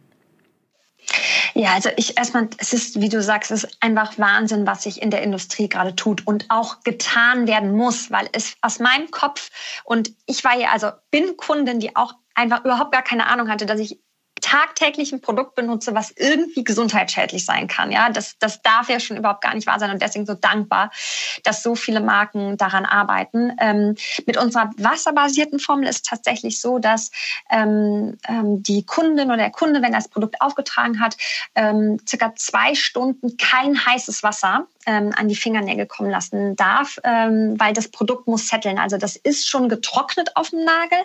Ja, 1.54 1.74
also 1.74 1.90
ich 1.96 2.16
erstmal, 2.16 2.48
es 2.58 2.72
ist, 2.72 3.00
wie 3.00 3.08
du 3.08 3.22
sagst, 3.22 3.50
es 3.50 3.64
ist 3.64 3.76
einfach 3.80 4.18
Wahnsinn, 4.18 4.66
was 4.66 4.84
sich 4.84 5.02
in 5.02 5.10
der 5.10 5.22
Industrie 5.22 5.68
gerade 5.68 5.96
tut 5.96 6.26
und 6.26 6.46
auch 6.48 6.80
getan 6.84 7.46
werden 7.46 7.72
muss, 7.72 8.10
weil 8.10 8.28
es 8.32 8.54
aus 8.60 8.78
meinem 8.78 9.10
Kopf 9.10 9.50
und 9.84 10.12
ich 10.26 10.44
war 10.44 10.56
ja, 10.56 10.70
also 10.70 10.90
bin 11.10 11.36
Kundin, 11.36 11.80
die 11.80 11.96
auch 11.96 12.14
einfach 12.34 12.64
überhaupt 12.64 12.92
gar 12.92 13.02
keine 13.02 13.26
Ahnung 13.26 13.48
hatte, 13.48 13.66
dass 13.66 13.80
ich 13.80 14.00
tagtäglich 14.40 15.12
ein 15.12 15.20
Produkt 15.20 15.54
benutze, 15.54 15.94
was 15.94 16.10
irgendwie 16.12 16.64
gesundheitsschädlich 16.64 17.44
sein 17.44 17.68
kann. 17.68 17.92
Ja, 17.92 18.10
das, 18.10 18.36
das 18.38 18.62
darf 18.62 18.88
ja 18.88 19.00
schon 19.00 19.16
überhaupt 19.16 19.42
gar 19.42 19.54
nicht 19.54 19.66
wahr 19.66 19.78
sein 19.78 19.90
und 19.90 20.02
deswegen 20.02 20.26
so 20.26 20.34
dankbar, 20.34 20.90
dass 21.44 21.62
so 21.62 21.74
viele 21.74 22.00
Marken 22.00 22.56
daran 22.56 22.84
arbeiten. 22.84 23.52
Ähm, 23.60 23.96
mit 24.26 24.36
unserer 24.36 24.70
wasserbasierten 24.76 25.58
Formel 25.58 25.88
ist 25.88 26.06
tatsächlich 26.06 26.60
so, 26.60 26.78
dass 26.78 27.10
ähm, 27.50 28.18
ähm, 28.28 28.62
die 28.62 28.84
Kundin 28.84 29.28
oder 29.28 29.36
der 29.36 29.50
Kunde, 29.50 29.82
wenn 29.82 29.92
er 29.92 30.00
das 30.00 30.08
Produkt 30.08 30.40
aufgetragen 30.40 31.00
hat, 31.00 31.16
ähm, 31.54 31.98
circa 32.08 32.34
zwei 32.34 32.74
Stunden 32.74 33.36
kein 33.36 33.84
heißes 33.84 34.22
Wasser 34.22 34.66
ähm, 34.86 35.12
an 35.16 35.28
die 35.28 35.36
Fingernägel 35.36 35.86
kommen 35.86 36.10
lassen 36.10 36.56
darf, 36.56 36.98
ähm, 37.04 37.58
weil 37.58 37.72
das 37.72 37.88
Produkt 37.88 38.26
muss 38.26 38.48
setteln. 38.48 38.78
Also 38.78 38.96
das 38.96 39.16
ist 39.16 39.48
schon 39.48 39.68
getrocknet 39.68 40.36
auf 40.36 40.50
dem 40.50 40.64
Nagel, 40.64 40.98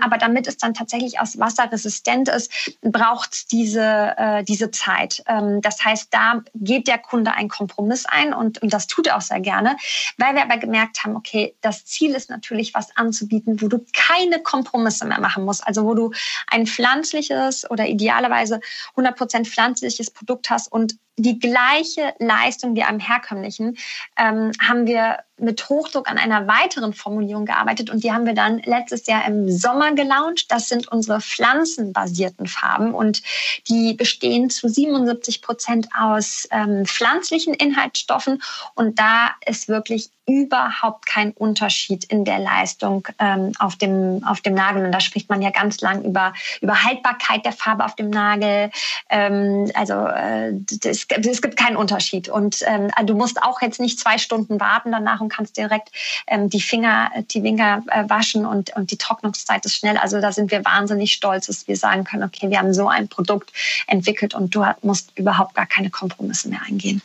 aber 0.00 0.18
damit 0.18 0.46
es 0.46 0.56
dann 0.56 0.74
tatsächlich 0.74 1.20
aus 1.20 1.38
Wasser 1.38 1.70
resistent 1.70 2.28
ist, 2.28 2.50
braucht 2.82 3.34
es 3.34 3.46
diese, 3.46 4.14
äh, 4.16 4.44
diese 4.44 4.70
Zeit. 4.70 5.22
Ähm, 5.26 5.60
das 5.60 5.84
heißt, 5.84 6.08
da 6.12 6.42
geht 6.54 6.88
der 6.88 6.98
Kunde 6.98 7.32
einen 7.32 7.48
Kompromiss 7.48 8.06
ein 8.06 8.32
und, 8.32 8.62
und 8.62 8.72
das 8.72 8.86
tut 8.86 9.06
er 9.06 9.16
auch 9.16 9.22
sehr 9.22 9.40
gerne, 9.40 9.76
weil 10.18 10.34
wir 10.34 10.42
aber 10.42 10.58
gemerkt 10.58 11.04
haben, 11.04 11.16
okay, 11.16 11.54
das 11.60 11.84
Ziel 11.84 12.14
ist 12.14 12.30
natürlich, 12.30 12.74
was 12.74 12.96
anzubieten, 12.96 13.60
wo 13.60 13.68
du 13.68 13.84
keine 13.92 14.42
Kompromisse 14.42 15.06
mehr 15.06 15.20
machen 15.20 15.44
musst. 15.44 15.66
Also 15.66 15.84
wo 15.84 15.94
du 15.94 16.12
ein 16.46 16.66
pflanzliches 16.66 17.68
oder 17.70 17.86
idealerweise 17.86 18.60
100% 18.96 19.46
pflanzliches 19.46 20.10
Produkt 20.10 20.50
hast 20.50 20.70
und 20.70 20.96
die 21.16 21.38
gleiche 21.38 22.14
Leistung 22.18 22.76
wie 22.76 22.82
am 22.82 22.98
herkömmlichen 22.98 23.78
ähm, 24.18 24.52
haben 24.60 24.86
wir 24.86 25.18
mit 25.38 25.68
Hochdruck 25.68 26.10
an 26.10 26.18
einer 26.18 26.46
weiteren 26.46 26.92
Formulierung 26.94 27.44
gearbeitet 27.46 27.90
und 27.90 28.04
die 28.04 28.12
haben 28.12 28.26
wir 28.26 28.34
dann 28.34 28.58
letztes 28.60 29.06
Jahr 29.06 29.26
im 29.26 29.50
Sommer 29.50 29.92
gelauncht. 29.94 30.50
Das 30.50 30.68
sind 30.68 30.88
unsere 30.88 31.20
pflanzenbasierten 31.20 32.46
Farben 32.46 32.94
und 32.94 33.22
die 33.68 33.94
bestehen 33.94 34.50
zu 34.50 34.68
77 34.68 35.42
Prozent 35.42 35.88
aus 35.98 36.48
ähm, 36.50 36.86
pflanzlichen 36.86 37.54
Inhaltsstoffen 37.54 38.42
und 38.74 38.98
da 38.98 39.30
ist 39.46 39.68
wirklich 39.68 40.10
überhaupt 40.26 41.06
kein 41.06 41.30
Unterschied 41.32 42.04
in 42.04 42.24
der 42.24 42.40
Leistung 42.40 43.06
ähm, 43.20 43.52
auf, 43.58 43.76
dem, 43.76 44.24
auf 44.26 44.40
dem 44.40 44.54
Nagel. 44.54 44.84
Und 44.84 44.92
da 44.92 45.00
spricht 45.00 45.28
man 45.28 45.40
ja 45.40 45.50
ganz 45.50 45.80
lang 45.80 46.02
über, 46.02 46.32
über 46.60 46.82
Haltbarkeit 46.82 47.44
der 47.44 47.52
Farbe 47.52 47.84
auf 47.84 47.94
dem 47.94 48.10
Nagel. 48.10 48.70
Ähm, 49.08 49.70
also 49.74 49.94
äh, 49.94 50.52
es, 50.84 51.06
es 51.08 51.42
gibt 51.42 51.56
keinen 51.56 51.76
Unterschied. 51.76 52.28
Und 52.28 52.58
ähm, 52.66 52.90
du 53.04 53.14
musst 53.14 53.40
auch 53.42 53.62
jetzt 53.62 53.78
nicht 53.78 54.00
zwei 54.00 54.18
Stunden 54.18 54.58
warten 54.58 54.90
danach 54.90 55.20
und 55.20 55.28
kannst 55.28 55.56
direkt 55.56 55.90
ähm, 56.26 56.50
die 56.50 56.60
Finger, 56.60 57.10
die 57.30 57.40
Finger 57.40 57.84
äh, 57.88 58.08
waschen 58.08 58.46
und, 58.46 58.74
und 58.74 58.90
die 58.90 58.98
Trocknungszeit 58.98 59.64
ist 59.64 59.76
schnell. 59.76 59.96
Also 59.96 60.20
da 60.20 60.32
sind 60.32 60.50
wir 60.50 60.64
wahnsinnig 60.64 61.12
stolz, 61.12 61.46
dass 61.46 61.68
wir 61.68 61.76
sagen 61.76 62.02
können, 62.02 62.24
okay, 62.24 62.50
wir 62.50 62.58
haben 62.58 62.74
so 62.74 62.88
ein 62.88 63.06
Produkt 63.08 63.52
entwickelt 63.86 64.34
und 64.34 64.54
du 64.54 64.64
musst 64.82 65.16
überhaupt 65.16 65.54
gar 65.54 65.66
keine 65.66 65.90
Kompromisse 65.90 66.48
mehr 66.48 66.62
eingehen. 66.66 67.00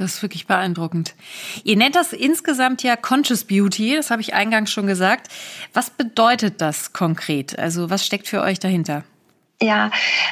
Das 0.00 0.14
ist 0.14 0.22
wirklich 0.22 0.46
beeindruckend. 0.46 1.14
Ihr 1.62 1.76
nennt 1.76 1.94
das 1.94 2.14
insgesamt 2.14 2.82
ja 2.82 2.96
Conscious 2.96 3.44
Beauty, 3.44 3.96
das 3.96 4.10
habe 4.10 4.22
ich 4.22 4.32
eingangs 4.32 4.72
schon 4.72 4.86
gesagt. 4.86 5.30
Was 5.74 5.90
bedeutet 5.90 6.62
das 6.62 6.94
konkret? 6.94 7.58
Also 7.58 7.90
was 7.90 8.06
steckt 8.06 8.26
für 8.26 8.40
euch 8.40 8.58
dahinter? 8.58 9.04
Ja, 9.60 9.90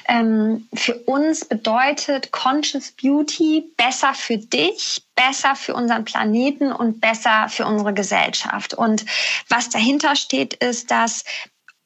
ähm, 0.08 0.66
für 0.72 0.94
uns 0.94 1.44
bedeutet 1.44 2.32
Conscious 2.32 2.92
Beauty 2.92 3.70
besser 3.76 4.14
für 4.14 4.38
dich, 4.38 5.02
besser 5.14 5.54
für 5.54 5.74
unseren 5.74 6.06
Planeten 6.06 6.72
und 6.72 7.02
besser 7.02 7.50
für 7.50 7.66
unsere 7.66 7.92
Gesellschaft. 7.92 8.72
Und 8.72 9.04
was 9.50 9.68
dahinter 9.68 10.16
steht, 10.16 10.54
ist, 10.54 10.90
dass 10.90 11.24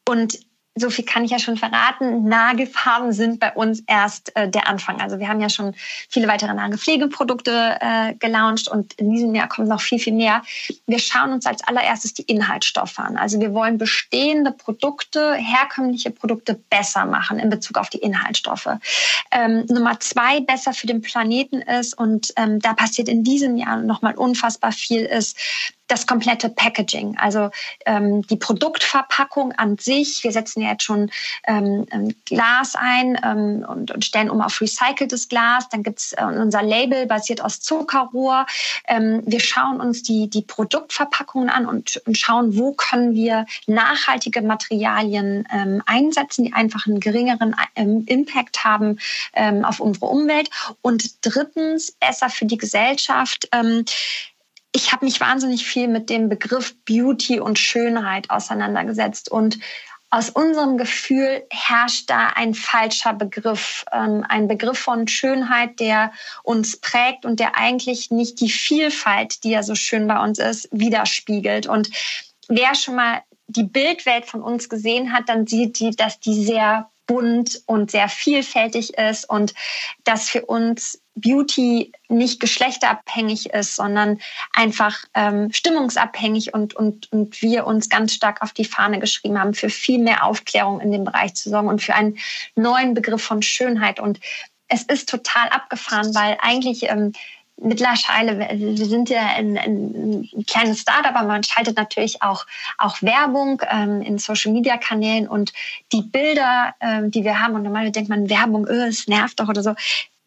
und 0.08 0.38
so 0.74 0.88
viel 0.88 1.04
kann 1.04 1.24
ich 1.24 1.30
ja 1.30 1.38
schon 1.38 1.58
verraten, 1.58 2.24
Nagelfarben 2.24 3.12
sind 3.12 3.40
bei 3.40 3.52
uns 3.52 3.82
erst 3.86 4.34
äh, 4.36 4.48
der 4.48 4.68
Anfang. 4.68 5.00
Also 5.02 5.18
wir 5.18 5.28
haben 5.28 5.40
ja 5.40 5.50
schon 5.50 5.74
viele 6.08 6.28
weitere 6.28 6.54
Nagelpflegeprodukte 6.54 7.76
äh, 7.80 8.14
gelauncht 8.14 8.68
und 8.68 8.94
in 8.94 9.10
diesem 9.10 9.34
Jahr 9.34 9.48
kommt 9.48 9.68
noch 9.68 9.82
viel, 9.82 9.98
viel 9.98 10.14
mehr. 10.14 10.42
Wir 10.86 10.98
schauen 10.98 11.32
uns 11.32 11.44
als 11.44 11.62
allererstes 11.62 12.14
die 12.14 12.22
Inhaltsstoffe 12.22 12.98
an. 12.98 13.18
Also 13.18 13.38
wir 13.38 13.52
wollen 13.52 13.76
bestehende 13.76 14.50
Produkte, 14.50 15.34
herkömmliche 15.34 16.10
Produkte 16.10 16.54
besser 16.70 17.04
machen 17.04 17.38
in 17.38 17.50
Bezug 17.50 17.76
auf 17.76 17.90
die 17.90 17.98
Inhaltsstoffe. 17.98 18.68
Ähm, 19.30 19.66
Nummer 19.68 20.00
zwei, 20.00 20.40
besser 20.40 20.72
für 20.72 20.86
den 20.86 21.02
Planeten 21.02 21.60
ist 21.60 21.92
und 21.98 22.32
ähm, 22.36 22.60
da 22.60 22.72
passiert 22.72 23.08
in 23.08 23.24
diesem 23.24 23.56
Jahr 23.58 23.76
nochmal 23.76 24.14
unfassbar 24.14 24.72
viel 24.72 25.02
ist, 25.02 25.36
das 25.92 26.06
komplette 26.06 26.48
Packaging, 26.48 27.18
also 27.18 27.50
ähm, 27.84 28.22
die 28.22 28.36
Produktverpackung 28.36 29.52
an 29.52 29.76
sich. 29.76 30.24
Wir 30.24 30.32
setzen 30.32 30.62
ja 30.62 30.70
jetzt 30.70 30.84
schon 30.84 31.10
ähm, 31.46 31.86
Glas 32.24 32.74
ein 32.74 33.20
ähm, 33.22 33.66
und, 33.68 33.90
und, 33.90 34.04
stellen 34.04 34.30
um 34.30 34.40
auf 34.40 34.60
recyceltes 34.62 35.28
Glas. 35.28 35.68
Dann 35.68 35.82
gibt's 35.82 36.14
äh, 36.14 36.24
unser 36.24 36.62
Label 36.62 37.06
basiert 37.06 37.44
aus 37.44 37.60
Zuckerrohr. 37.60 38.46
Ähm, 38.88 39.22
wir 39.26 39.40
schauen 39.40 39.80
uns 39.80 40.02
die, 40.02 40.30
die 40.30 40.40
Produktverpackungen 40.40 41.50
an 41.50 41.66
und, 41.66 42.00
und 42.06 42.16
schauen, 42.16 42.56
wo 42.56 42.72
können 42.72 43.14
wir 43.14 43.44
nachhaltige 43.66 44.40
Materialien 44.40 45.46
ähm, 45.52 45.82
einsetzen, 45.84 46.46
die 46.46 46.54
einfach 46.54 46.86
einen 46.86 47.00
geringeren 47.00 47.54
ähm, 47.76 48.04
Impact 48.06 48.64
haben 48.64 48.98
ähm, 49.34 49.62
auf 49.66 49.78
unsere 49.78 50.06
Umwelt. 50.06 50.48
Und 50.80 51.26
drittens, 51.26 51.92
besser 51.92 52.30
für 52.30 52.46
die 52.46 52.56
Gesellschaft. 52.56 53.48
Ich 54.74 54.92
habe 54.92 55.04
mich 55.04 55.20
wahnsinnig 55.20 55.66
viel 55.66 55.88
mit 55.88 56.08
dem 56.08 56.28
Begriff 56.28 56.74
Beauty 56.84 57.40
und 57.40 57.58
Schönheit 57.58 58.30
auseinandergesetzt 58.30 59.30
und 59.30 59.58
aus 60.12 60.28
unserem 60.28 60.76
Gefühl 60.76 61.46
herrscht 61.48 62.10
da 62.10 62.28
ein 62.34 62.52
falscher 62.52 63.14
Begriff, 63.14 63.86
ähm, 63.92 64.26
ein 64.28 64.46
Begriff 64.46 64.78
von 64.78 65.08
Schönheit, 65.08 65.80
der 65.80 66.12
uns 66.42 66.76
prägt 66.76 67.24
und 67.24 67.40
der 67.40 67.56
eigentlich 67.56 68.10
nicht 68.10 68.40
die 68.40 68.50
Vielfalt, 68.50 69.42
die 69.42 69.50
ja 69.50 69.62
so 69.62 69.74
schön 69.74 70.06
bei 70.06 70.22
uns 70.22 70.38
ist, 70.38 70.68
widerspiegelt. 70.70 71.66
Und 71.66 71.88
wer 72.48 72.74
schon 72.74 72.96
mal 72.96 73.22
die 73.46 73.64
Bildwelt 73.64 74.26
von 74.26 74.42
uns 74.42 74.68
gesehen 74.68 75.14
hat, 75.14 75.30
dann 75.30 75.46
sieht 75.46 75.78
die, 75.78 75.92
dass 75.92 76.20
die 76.20 76.44
sehr 76.44 76.90
bunt 77.12 77.62
und 77.66 77.90
sehr 77.90 78.08
vielfältig 78.08 78.94
ist 78.94 79.28
und 79.28 79.52
dass 80.04 80.30
für 80.30 80.46
uns 80.46 81.02
Beauty 81.14 81.92
nicht 82.08 82.40
geschlechterabhängig 82.40 83.50
ist, 83.50 83.76
sondern 83.76 84.18
einfach 84.54 85.04
ähm, 85.12 85.52
stimmungsabhängig 85.52 86.54
und, 86.54 86.74
und, 86.74 87.12
und 87.12 87.42
wir 87.42 87.66
uns 87.66 87.90
ganz 87.90 88.14
stark 88.14 88.40
auf 88.40 88.54
die 88.54 88.64
Fahne 88.64 88.98
geschrieben 88.98 89.38
haben, 89.38 89.52
für 89.52 89.68
viel 89.68 89.98
mehr 89.98 90.24
Aufklärung 90.24 90.80
in 90.80 90.90
dem 90.90 91.04
Bereich 91.04 91.34
zu 91.34 91.50
sorgen 91.50 91.68
und 91.68 91.82
für 91.82 91.94
einen 91.94 92.16
neuen 92.56 92.94
Begriff 92.94 93.22
von 93.22 93.42
Schönheit. 93.42 94.00
Und 94.00 94.20
es 94.68 94.84
ist 94.84 95.06
total 95.06 95.50
abgefahren, 95.50 96.14
weil 96.14 96.38
eigentlich 96.40 96.84
ähm, 96.84 97.12
mittlerweile, 97.62 98.38
wir 98.38 98.86
sind 98.86 99.08
ja 99.08 99.26
ein, 99.36 99.56
ein, 99.56 100.28
ein 100.34 100.46
kleines 100.46 100.80
Startup, 100.80 101.14
aber 101.14 101.28
man 101.28 101.42
schaltet 101.42 101.76
natürlich 101.76 102.22
auch, 102.22 102.46
auch 102.78 103.00
Werbung 103.02 103.62
ähm, 103.70 104.02
in 104.02 104.18
Social-Media-Kanälen 104.18 105.28
und 105.28 105.52
die 105.92 106.02
Bilder, 106.02 106.74
ähm, 106.80 107.10
die 107.10 107.24
wir 107.24 107.40
haben, 107.40 107.54
und 107.54 107.62
normalerweise 107.62 107.92
denkt 107.92 108.10
man, 108.10 108.28
Werbung, 108.28 108.66
öh, 108.66 108.86
es 108.86 109.06
nervt 109.06 109.40
doch 109.40 109.48
oder 109.48 109.62
so. 109.62 109.74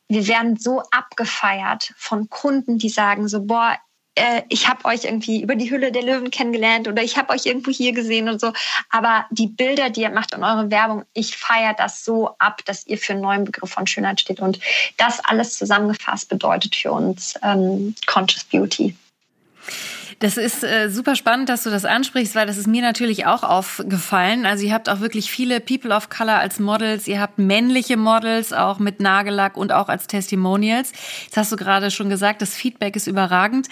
Wir 0.07 0.27
werden 0.27 0.57
so 0.57 0.83
abgefeiert 0.91 1.93
von 1.97 2.29
Kunden, 2.29 2.77
die 2.77 2.89
sagen 2.89 3.27
so, 3.27 3.43
boah, 3.43 3.75
äh, 4.15 4.41
ich 4.49 4.67
habe 4.67 4.85
euch 4.85 5.03
irgendwie 5.03 5.41
über 5.41 5.55
die 5.55 5.69
Hülle 5.69 5.91
der 5.91 6.03
Löwen 6.03 6.31
kennengelernt 6.31 6.87
oder 6.87 7.03
ich 7.03 7.17
habe 7.17 7.33
euch 7.33 7.45
irgendwo 7.45 7.71
hier 7.71 7.93
gesehen 7.93 8.29
und 8.29 8.39
so. 8.39 8.53
Aber 8.89 9.25
die 9.29 9.47
Bilder, 9.47 9.89
die 9.89 10.01
ihr 10.01 10.09
macht 10.09 10.33
und 10.33 10.43
eure 10.43 10.71
Werbung, 10.71 11.03
ich 11.13 11.37
feiere 11.37 11.73
das 11.73 12.03
so 12.03 12.29
ab, 12.39 12.61
dass 12.65 12.87
ihr 12.87 12.97
für 12.97 13.13
einen 13.13 13.21
neuen 13.21 13.43
Begriff 13.43 13.69
von 13.69 13.87
Schönheit 13.87 14.21
steht. 14.21 14.39
Und 14.39 14.59
das 14.97 15.19
alles 15.19 15.57
zusammengefasst 15.57 16.29
bedeutet 16.29 16.75
für 16.75 16.91
uns 16.91 17.35
ähm, 17.43 17.95
Conscious 18.05 18.45
Beauty. 18.45 18.95
Das 20.19 20.37
ist 20.37 20.63
äh, 20.63 20.89
super 20.89 21.15
spannend, 21.15 21.49
dass 21.49 21.63
du 21.63 21.69
das 21.69 21.83
ansprichst, 21.83 22.35
weil 22.35 22.47
das 22.47 22.57
ist 22.57 22.67
mir 22.67 22.81
natürlich 22.81 23.25
auch 23.25 23.43
aufgefallen. 23.43 24.45
Also 24.45 24.65
ihr 24.65 24.73
habt 24.73 24.87
auch 24.87 25.01
wirklich 25.01 25.29
viele 25.29 25.59
People 25.59 25.93
of 25.93 26.09
Color 26.09 26.35
als 26.35 26.59
Models. 26.59 27.07
Ihr 27.07 27.19
habt 27.19 27.37
männliche 27.37 27.97
Models 27.97 28.53
auch 28.53 28.79
mit 28.79 29.01
Nagellack 29.01 29.57
und 29.57 29.73
auch 29.73 29.89
als 29.89 30.07
Testimonials. 30.07 30.93
Jetzt 31.25 31.35
hast 31.35 31.51
du 31.51 31.57
gerade 31.57 31.91
schon 31.91 32.09
gesagt, 32.09 32.41
das 32.41 32.55
Feedback 32.55 32.95
ist 32.95 33.07
überragend. 33.07 33.67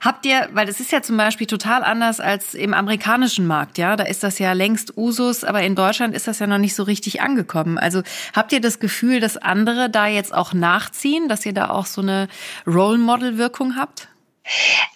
Habt 0.00 0.24
ihr, 0.24 0.48
weil 0.52 0.66
das 0.66 0.78
ist 0.78 0.92
ja 0.92 1.02
zum 1.02 1.16
Beispiel 1.16 1.48
total 1.48 1.82
anders 1.82 2.20
als 2.20 2.54
im 2.54 2.74
amerikanischen 2.74 3.46
Markt, 3.46 3.76
ja, 3.76 3.96
da 3.96 4.04
ist 4.04 4.22
das 4.22 4.38
ja 4.38 4.52
längst 4.52 4.96
Usus, 4.96 5.42
aber 5.42 5.62
in 5.62 5.74
Deutschland 5.74 6.14
ist 6.14 6.28
das 6.28 6.38
ja 6.38 6.46
noch 6.46 6.58
nicht 6.58 6.76
so 6.76 6.84
richtig 6.84 7.20
angekommen. 7.20 7.76
Also 7.76 8.02
habt 8.34 8.52
ihr 8.52 8.60
das 8.60 8.78
Gefühl, 8.78 9.18
dass 9.18 9.36
andere 9.36 9.90
da 9.90 10.06
jetzt 10.06 10.32
auch 10.32 10.52
nachziehen, 10.52 11.28
dass 11.28 11.44
ihr 11.44 11.54
da 11.54 11.70
auch 11.70 11.86
so 11.86 12.02
eine 12.02 12.28
Role 12.66 12.98
Model 12.98 13.36
Wirkung 13.36 13.74
habt? 13.76 14.08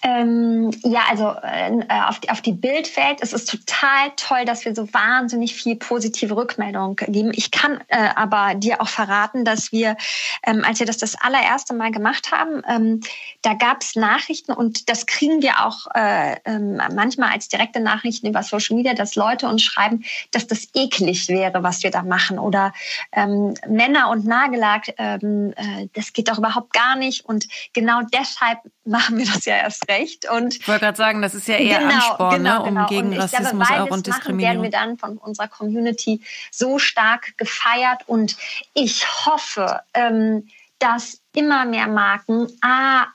Ähm, 0.03 0.71
ja, 0.83 1.03
also 1.09 1.35
äh, 1.43 1.85
auf, 2.09 2.21
die, 2.21 2.31
auf 2.31 2.41
die 2.41 2.53
Bildwelt. 2.53 3.19
Es 3.21 3.33
ist 3.33 3.49
total 3.49 4.13
toll, 4.17 4.45
dass 4.45 4.65
wir 4.65 4.75
so 4.75 4.93
wahnsinnig 4.93 5.55
viel 5.55 5.77
positive 5.77 6.37
Rückmeldung 6.37 6.97
geben. 6.97 7.33
Ich 7.35 7.51
kann 7.51 7.81
äh, 7.89 8.09
aber 8.15 8.55
dir 8.55 8.81
auch 8.81 8.89
verraten, 8.89 9.45
dass 9.45 9.73
wir, 9.73 9.97
ähm, 10.45 10.65
als 10.65 10.79
wir 10.79 10.87
das 10.87 10.99
das 10.99 11.15
allererste 11.21 11.75
Mal 11.75 11.91
gemacht 11.91 12.33
haben, 12.33 12.63
ähm, 12.69 13.01
da 13.43 13.55
gab 13.55 13.83
es 13.83 13.97
Nachrichten 13.97 14.53
und 14.53 14.89
das 14.89 15.07
kriegen 15.07 15.43
wir 15.43 15.65
auch 15.65 15.87
äh, 15.95 16.37
ähm, 16.45 16.81
manchmal 16.95 17.31
als 17.31 17.49
direkte 17.49 17.81
Nachrichten 17.81 18.27
über 18.27 18.43
Social 18.43 18.77
Media, 18.77 18.95
dass 18.95 19.15
Leute 19.15 19.49
uns 19.49 19.63
schreiben, 19.63 20.05
dass 20.31 20.47
das 20.47 20.69
eklig 20.75 21.29
wäre, 21.29 21.63
was 21.63 21.83
wir 21.83 21.91
da 21.91 22.03
machen 22.03 22.39
oder 22.39 22.73
ähm, 23.13 23.55
Männer 23.69 24.11
und 24.11 24.25
Nagellack, 24.25 24.95
ähm, 24.99 25.53
äh, 25.57 25.89
das 25.95 26.13
geht 26.13 26.29
doch 26.29 26.39
überhaupt 26.39 26.73
gar 26.73 26.97
nicht 26.97 27.25
und 27.25 27.47
genau 27.73 28.01
deshalb 28.13 28.59
machen 28.85 29.19
wir 29.19 29.27
das 29.27 29.42
ja 29.47 29.57
erst 29.57 29.89
recht. 29.89 30.31
Und 30.31 30.57
ich 30.57 30.69
wollte 30.69 30.81
gerade 30.81 30.97
sagen, 30.97 31.23
das 31.23 31.35
ist 31.35 31.49
ja 31.49 31.57
eher 31.57 31.81
genau, 31.81 31.95
Ansporn, 31.95 32.37
genau, 32.37 32.59
ne, 32.59 32.63
um 32.63 32.75
genau. 32.75 32.87
gegen 32.87 33.19
Rassismus 33.19 33.69
glaube, 33.69 33.83
auch 33.83 33.91
und 33.91 34.07
Diskriminierung. 34.07 34.63
werden 34.63 34.63
wir 34.63 34.71
dann 34.71 34.99
von 34.99 35.19
unserer 35.19 35.49
Community 35.49 36.23
so 36.51 36.79
stark 36.79 37.37
gefeiert 37.39 38.03
und 38.07 38.37
ich 38.75 39.07
hoffe, 39.27 39.81
ähm, 39.95 40.49
dass 40.79 41.21
immer 41.35 41.65
mehr 41.65 41.87
Marken 41.87 42.49
A, 42.61 43.07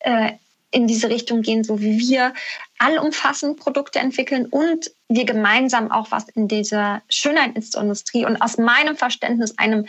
äh, 0.00 0.32
in 0.70 0.88
diese 0.88 1.08
Richtung 1.08 1.42
gehen, 1.42 1.62
so 1.62 1.80
wie 1.80 1.98
wir, 1.98 2.34
allumfassend 2.78 3.58
Produkte 3.58 4.00
entwickeln 4.00 4.46
und 4.46 4.90
wir 5.08 5.24
gemeinsam 5.24 5.90
auch 5.92 6.10
was 6.10 6.28
in 6.30 6.48
dieser 6.48 7.02
Schönheitsindustrie 7.08 8.26
und 8.26 8.42
aus 8.42 8.58
meinem 8.58 8.96
Verständnis 8.96 9.56
einem 9.56 9.86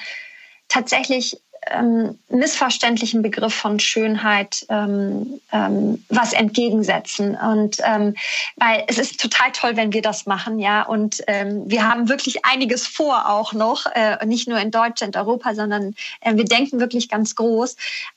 tatsächlich 0.68 1.42
ähm, 1.72 2.18
missverständlichen 2.30 3.22
Begriff 3.22 3.54
von 3.54 3.80
Schönheit 3.80 4.66
ähm, 4.70 5.40
ähm, 5.52 6.04
was 6.10 6.34
entgegensetzen. 6.34 7.36
Und 7.36 7.78
ähm, 7.84 8.16
weil 8.58 8.84
es 8.88 8.98
ist 8.98 9.20
total 9.20 9.52
toll, 9.52 9.76
wenn 9.76 9.94
wir 9.94 10.02
das 10.02 10.26
machen, 10.26 10.60
ja. 10.60 10.84
Und 10.84 11.24
ähm, 11.28 11.64
wir 11.66 11.88
haben 11.88 12.10
wirklich 12.10 12.46
einiges 12.46 12.88
vor 12.88 13.30
auch 13.30 13.54
noch, 13.54 13.86
äh, 13.88 14.26
nicht 14.26 14.48
nur 14.48 14.60
in 14.60 14.72
Deutschland, 14.72 15.18
Europa, 15.18 15.56
sondern 15.56 15.96
äh, 16.22 16.36
wir 16.36 16.46
denken 16.46 16.80
wirklich 16.80 17.10
ganz 17.10 17.36
groß. 17.36 17.76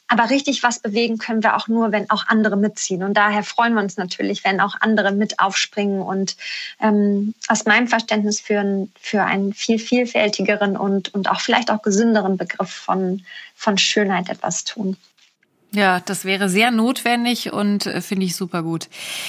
Aber 0.08 0.30
richtig 0.30 0.62
was 0.62 0.78
bewegen 0.78 1.18
können 1.18 1.42
wir 1.42 1.54
auch 1.54 1.68
nur, 1.68 1.92
wenn 1.92 2.08
auch 2.08 2.26
andere 2.26 2.56
mitziehen. 2.56 3.02
Und 3.02 3.14
daher 3.14 3.42
freuen 3.42 3.74
wir 3.74 3.82
uns 3.82 3.98
natürlich, 3.98 4.42
wenn 4.42 4.60
auch 4.60 4.74
andere 4.80 5.12
mit 5.12 5.38
aufspringen 5.38 6.00
und 6.00 6.36
ähm, 6.80 7.34
aus 7.46 7.66
meinem 7.66 7.88
Verständnis 7.88 8.40
für, 8.40 8.60
ein, 8.60 8.90
für 8.98 9.22
einen 9.22 9.52
viel 9.52 9.78
vielfältigeren 9.78 10.78
und, 10.78 11.12
und 11.14 11.30
auch 11.30 11.40
vielleicht 11.40 11.70
auch 11.70 11.82
gesünderen 11.82 12.38
Begriff 12.38 12.70
von, 12.70 13.22
von 13.54 13.76
Schönheit 13.76 14.30
etwas 14.30 14.64
tun. 14.64 14.96
Ja, 15.74 16.00
das 16.00 16.24
wäre 16.24 16.48
sehr 16.48 16.70
notwendig 16.70 17.52
und 17.52 17.84
äh, 17.84 18.00
finde 18.00 18.24
ich 18.24 18.36
super 18.36 18.62
gut. 18.62 18.88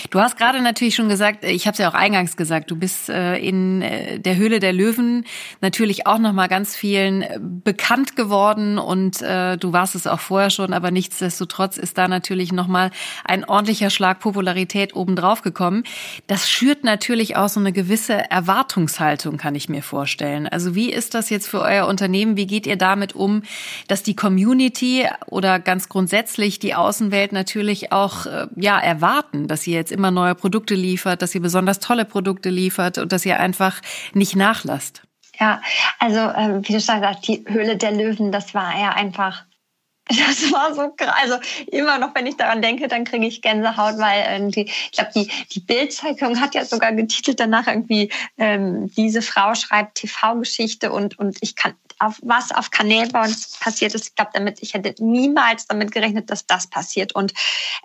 Du 0.09 0.21
hast 0.21 0.37
gerade 0.37 0.61
natürlich 0.61 0.95
schon 0.95 1.09
gesagt, 1.09 1.43
ich 1.43 1.67
habe 1.67 1.73
es 1.73 1.79
ja 1.79 1.89
auch 1.89 1.93
eingangs 1.93 2.37
gesagt, 2.37 2.71
du 2.71 2.77
bist 2.77 3.09
äh, 3.09 3.35
in 3.37 3.81
äh, 3.81 4.19
der 4.21 4.37
Höhle 4.37 4.61
der 4.61 4.71
Löwen 4.71 5.25
natürlich 5.59 6.07
auch 6.07 6.17
noch 6.17 6.31
mal 6.31 6.47
ganz 6.47 6.77
vielen 6.77 7.23
äh, 7.23 7.39
bekannt 7.41 8.15
geworden 8.15 8.77
und 8.77 9.21
äh, 9.21 9.57
du 9.57 9.73
warst 9.73 9.95
es 9.95 10.07
auch 10.07 10.21
vorher 10.21 10.49
schon, 10.49 10.71
aber 10.71 10.91
nichtsdestotrotz 10.91 11.77
ist 11.77 11.97
da 11.97 12.07
natürlich 12.07 12.53
noch 12.53 12.67
mal 12.67 12.91
ein 13.25 13.43
ordentlicher 13.43 13.89
Schlag 13.89 14.21
Popularität 14.21 14.95
obendrauf 14.95 15.41
gekommen. 15.41 15.83
Das 16.27 16.49
schürt 16.49 16.85
natürlich 16.85 17.35
auch 17.35 17.49
so 17.49 17.59
eine 17.59 17.73
gewisse 17.73 18.13
Erwartungshaltung, 18.31 19.35
kann 19.35 19.55
ich 19.55 19.67
mir 19.67 19.83
vorstellen. 19.83 20.47
Also 20.47 20.73
wie 20.73 20.89
ist 20.89 21.15
das 21.15 21.29
jetzt 21.29 21.49
für 21.49 21.59
euer 21.59 21.85
Unternehmen? 21.85 22.37
Wie 22.37 22.47
geht 22.47 22.65
ihr 22.65 22.77
damit 22.77 23.13
um, 23.13 23.41
dass 23.89 24.03
die 24.03 24.15
Community 24.15 25.05
oder 25.25 25.59
ganz 25.59 25.89
grundsätzlich 25.89 26.28
grundsätzlich 26.29 26.59
die 26.59 26.75
Außenwelt 26.75 27.31
natürlich 27.31 27.91
auch 27.91 28.27
äh, 28.27 28.47
ja 28.55 28.79
erwarten, 28.79 29.47
dass 29.47 29.65
ihr 29.65 29.75
jetzt 29.75 29.91
immer 29.91 30.11
neue 30.11 30.35
Produkte 30.35 30.75
liefert, 30.75 31.23
dass 31.23 31.33
ihr 31.33 31.41
besonders 31.41 31.79
tolle 31.79 32.05
Produkte 32.05 32.49
liefert 32.49 32.99
und 32.99 33.11
dass 33.11 33.25
ihr 33.25 33.39
einfach 33.39 33.81
nicht 34.13 34.35
nachlasst. 34.35 35.01
Ja, 35.39 35.61
also 35.97 36.19
ähm, 36.19 36.61
wie 36.67 36.73
du 36.73 36.81
schon 36.81 36.99
sagst, 36.99 37.27
die 37.27 37.43
Höhle 37.47 37.77
der 37.77 37.93
Löwen, 37.93 38.31
das 38.31 38.53
war 38.53 38.79
ja 38.79 38.89
einfach 38.89 39.45
das 40.09 40.51
war 40.51 40.73
so 40.73 40.89
krass. 40.97 41.15
Also 41.21 41.35
immer 41.67 41.99
noch, 41.99 42.15
wenn 42.15 42.25
ich 42.25 42.35
daran 42.35 42.63
denke, 42.63 42.87
dann 42.87 43.05
kriege 43.05 43.27
ich 43.27 43.43
Gänsehaut, 43.43 43.99
weil 43.99 44.39
irgendwie, 44.39 44.65
ich 44.65 44.91
glaube, 44.91 45.11
die, 45.15 45.29
die 45.51 45.59
Bildzeitung 45.59 46.41
hat 46.41 46.55
ja 46.55 46.65
sogar 46.65 46.93
getitelt 46.93 47.39
danach 47.39 47.67
irgendwie, 47.67 48.11
ähm, 48.37 48.91
diese 48.97 49.21
Frau 49.21 49.53
schreibt 49.53 49.99
TV-Geschichte 49.99 50.91
und, 50.91 51.19
und 51.19 51.37
ich 51.41 51.55
kann, 51.55 51.73
auf 51.99 52.19
was 52.21 52.51
auf 52.51 52.71
Kanälen 52.71 53.11
bei 53.11 53.21
uns 53.23 53.57
passiert 53.59 53.93
ist. 53.93 54.07
Ich 54.07 54.15
glaube, 54.15 54.31
damit 54.33 54.59
ich 54.61 54.73
hätte 54.73 54.95
niemals 55.03 55.67
damit 55.67 55.91
gerechnet, 55.91 56.29
dass 56.29 56.45
das 56.45 56.67
passiert. 56.67 57.13
Und 57.13 57.33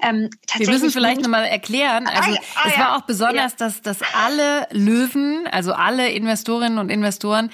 ähm, 0.03 0.31
tatsächlich 0.47 0.69
wir 0.69 0.75
müssen 0.75 0.91
vielleicht 0.91 1.21
nochmal 1.21 1.45
erklären. 1.47 2.07
Also 2.07 2.33
ah, 2.33 2.43
ah, 2.57 2.69
es 2.69 2.79
war 2.79 2.97
auch 2.97 3.03
besonders, 3.03 3.53
ja. 3.53 3.59
dass 3.59 3.83
dass 3.83 3.99
alle 4.15 4.67
Löwen, 4.71 5.47
also 5.51 5.73
alle 5.73 6.11
Investorinnen 6.11 6.79
und 6.79 6.91
Investoren, 6.91 7.51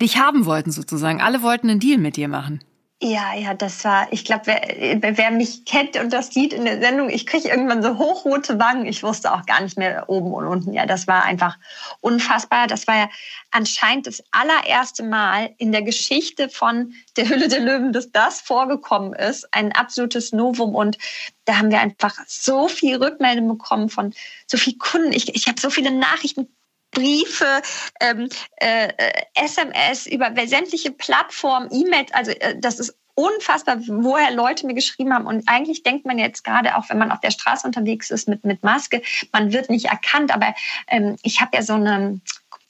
dich 0.00 0.18
haben 0.18 0.44
wollten 0.46 0.70
sozusagen. 0.70 1.20
Alle 1.20 1.42
wollten 1.42 1.70
einen 1.70 1.80
Deal 1.80 1.98
mit 1.98 2.16
dir 2.16 2.28
machen. 2.28 2.60
Ja, 3.06 3.34
ja, 3.34 3.52
das 3.52 3.84
war, 3.84 4.10
ich 4.14 4.24
glaube, 4.24 4.46
wer, 4.46 5.18
wer 5.18 5.30
mich 5.30 5.66
kennt 5.66 5.98
und 5.98 6.10
das 6.10 6.32
sieht 6.32 6.54
in 6.54 6.64
der 6.64 6.80
Sendung, 6.80 7.10
ich 7.10 7.26
kriege 7.26 7.50
irgendwann 7.50 7.82
so 7.82 7.98
hochrote 7.98 8.58
Wangen. 8.58 8.86
Ich 8.86 9.02
wusste 9.02 9.34
auch 9.34 9.44
gar 9.44 9.60
nicht 9.60 9.76
mehr 9.76 10.08
oben 10.08 10.32
und 10.32 10.46
unten. 10.46 10.72
Ja, 10.72 10.86
das 10.86 11.06
war 11.06 11.22
einfach 11.22 11.58
unfassbar. 12.00 12.66
Das 12.66 12.86
war 12.86 12.96
ja 12.96 13.10
anscheinend 13.50 14.06
das 14.06 14.24
allererste 14.30 15.02
Mal 15.02 15.54
in 15.58 15.70
der 15.70 15.82
Geschichte 15.82 16.48
von 16.48 16.94
der 17.18 17.28
Hülle 17.28 17.48
der 17.48 17.60
Löwen, 17.60 17.92
dass 17.92 18.10
das 18.10 18.40
vorgekommen 18.40 19.12
ist. 19.12 19.52
Ein 19.52 19.72
absolutes 19.72 20.32
Novum. 20.32 20.74
Und 20.74 20.96
da 21.44 21.58
haben 21.58 21.70
wir 21.70 21.80
einfach 21.80 22.16
so 22.26 22.68
viel 22.68 22.96
Rückmeldung 22.96 23.48
bekommen 23.48 23.90
von 23.90 24.14
so 24.46 24.56
vielen 24.56 24.78
Kunden. 24.78 25.12
Ich, 25.12 25.34
ich 25.34 25.46
habe 25.46 25.60
so 25.60 25.68
viele 25.68 25.90
Nachrichten 25.90 26.48
Briefe, 26.94 27.60
ähm, 28.00 28.28
äh, 28.56 28.88
SMS 29.34 30.06
über 30.06 30.32
sämtliche 30.46 30.92
Plattformen, 30.92 31.68
E-Mails. 31.70 32.14
Also 32.14 32.30
äh, 32.30 32.56
das 32.58 32.78
ist 32.78 32.94
unfassbar, 33.14 33.78
woher 33.86 34.32
Leute 34.32 34.66
mir 34.66 34.74
geschrieben 34.74 35.14
haben. 35.14 35.26
Und 35.26 35.48
eigentlich 35.48 35.82
denkt 35.82 36.06
man 36.06 36.18
jetzt 36.18 36.44
gerade, 36.44 36.76
auch 36.76 36.88
wenn 36.88 36.98
man 36.98 37.12
auf 37.12 37.20
der 37.20 37.30
Straße 37.30 37.66
unterwegs 37.66 38.10
ist 38.10 38.28
mit, 38.28 38.44
mit 38.44 38.62
Maske, 38.62 39.02
man 39.32 39.52
wird 39.52 39.70
nicht 39.70 39.86
erkannt. 39.86 40.34
Aber 40.34 40.54
ähm, 40.88 41.16
ich 41.22 41.40
habe 41.40 41.56
ja 41.56 41.62
so 41.62 41.74
eine 41.74 42.20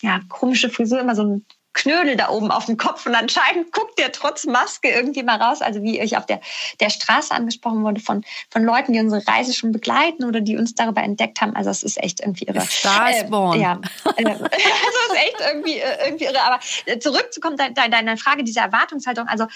ja, 0.01 0.21
komische 0.29 0.69
Frisur, 0.69 1.01
immer 1.01 1.15
so 1.15 1.25
ein 1.25 1.47
Knödel 1.75 2.17
da 2.17 2.29
oben 2.29 2.51
auf 2.51 2.67
dem 2.67 2.77
Kopf 2.77 3.05
und 3.05 3.15
anscheinend 3.15 3.73
guckt 3.73 3.99
der 3.99 4.13
trotz 4.13 4.47
Maske 4.47 4.89
irgendwie 4.89 5.25
mal 5.25 5.43
raus. 5.43 5.61
Also 5.61 5.83
wie 5.83 5.99
ich 5.99 6.17
auf 6.17 6.25
der, 6.25 6.41
der 6.81 6.89
Straße 6.89 7.35
angesprochen 7.35 7.83
wurde 7.83 8.01
von, 8.01 8.25
von 8.49 8.63
Leuten, 8.63 8.93
die 8.93 9.01
unsere 9.01 9.27
Reise 9.27 9.53
schon 9.53 9.73
begleiten 9.73 10.25
oder 10.25 10.41
die 10.41 10.57
uns 10.57 10.75
darüber 10.75 11.03
entdeckt 11.03 11.41
haben. 11.41 11.57
Also 11.57 11.71
es 11.71 11.83
ist 11.83 12.03
echt 12.03 12.21
irgendwie 12.21 12.45
irre. 12.45 12.61
Star 12.61 13.11
is 13.11 13.29
born. 13.29 13.59
Äh, 13.59 13.63
ja, 13.63 13.81
also 14.05 14.31
es 14.31 14.41
ist 14.41 15.17
echt 15.17 15.41
irgendwie, 15.53 15.79
äh, 15.79 16.07
irgendwie 16.07 16.25
irre. 16.27 16.43
Aber 16.43 16.61
äh, 16.87 16.99
zurückzukommen, 17.01 17.57
deine, 17.57 17.91
deine 17.91 18.17
Frage, 18.17 18.45
diese 18.45 18.61
Erwartungshaltung. 18.61 19.27
Also 19.27 19.47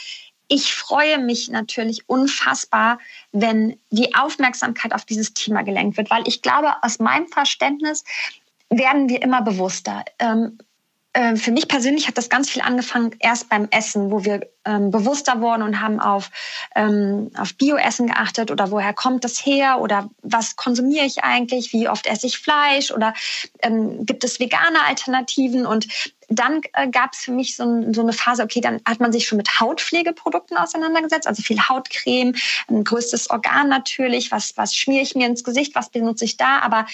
ich 0.48 0.74
freue 0.74 1.18
mich 1.18 1.50
natürlich 1.50 2.08
unfassbar, 2.08 2.98
wenn 3.32 3.78
die 3.90 4.14
Aufmerksamkeit 4.14 4.94
auf 4.94 5.04
dieses 5.04 5.34
Thema 5.34 5.62
gelenkt 5.62 5.96
wird, 5.96 6.10
weil 6.10 6.26
ich 6.26 6.42
glaube, 6.42 6.72
aus 6.82 6.98
meinem 6.98 7.28
Verständnis 7.28 8.04
werden 8.70 9.08
wir 9.08 9.22
immer 9.22 9.42
bewusster. 9.42 10.04
Ähm, 10.18 10.58
ähm, 11.18 11.36
für 11.36 11.50
mich 11.50 11.66
persönlich 11.66 12.06
hat 12.06 12.16
das 12.16 12.28
ganz 12.28 12.48
viel 12.48 12.62
angefangen 12.62 13.10
erst 13.18 13.48
beim 13.48 13.66
Essen, 13.72 14.12
wo 14.12 14.24
wir 14.24 14.48
ähm, 14.64 14.92
bewusster 14.92 15.40
wurden 15.40 15.64
und 15.64 15.80
haben 15.80 15.98
auf, 15.98 16.30
ähm, 16.76 17.32
auf 17.36 17.56
Bioessen 17.56 18.06
geachtet 18.06 18.52
oder 18.52 18.70
woher 18.70 18.92
kommt 18.92 19.24
das 19.24 19.44
her 19.44 19.80
oder 19.80 20.08
was 20.22 20.54
konsumiere 20.54 21.04
ich 21.04 21.24
eigentlich, 21.24 21.72
wie 21.72 21.88
oft 21.88 22.06
esse 22.06 22.28
ich 22.28 22.38
Fleisch 22.38 22.92
oder 22.92 23.14
ähm, 23.62 24.06
gibt 24.06 24.22
es 24.22 24.38
vegane 24.38 24.80
Alternativen? 24.86 25.66
Und 25.66 25.88
dann 26.28 26.60
äh, 26.74 26.88
gab 26.88 27.14
es 27.14 27.18
für 27.18 27.32
mich 27.32 27.56
so, 27.56 27.92
so, 27.92 28.02
eine 28.02 28.12
Phase, 28.12 28.44
okay, 28.44 28.60
dann 28.60 28.80
hat 28.86 29.00
man 29.00 29.10
sich 29.10 29.26
schon 29.26 29.38
mit 29.38 29.58
Hautpflegeprodukten 29.58 30.56
auseinandergesetzt, 30.56 31.26
also 31.26 31.42
viel 31.42 31.60
Hautcreme, 31.60 32.36
ein 32.68 32.84
größtes 32.84 33.30
Organ 33.30 33.68
natürlich, 33.68 34.30
was, 34.30 34.56
was 34.56 34.72
schmiere 34.72 35.02
ich 35.02 35.16
mir 35.16 35.26
ins 35.26 35.42
Gesicht, 35.42 35.74
was 35.74 35.90
benutze 35.90 36.24
ich 36.24 36.36
da, 36.36 36.60
aber 36.60 36.86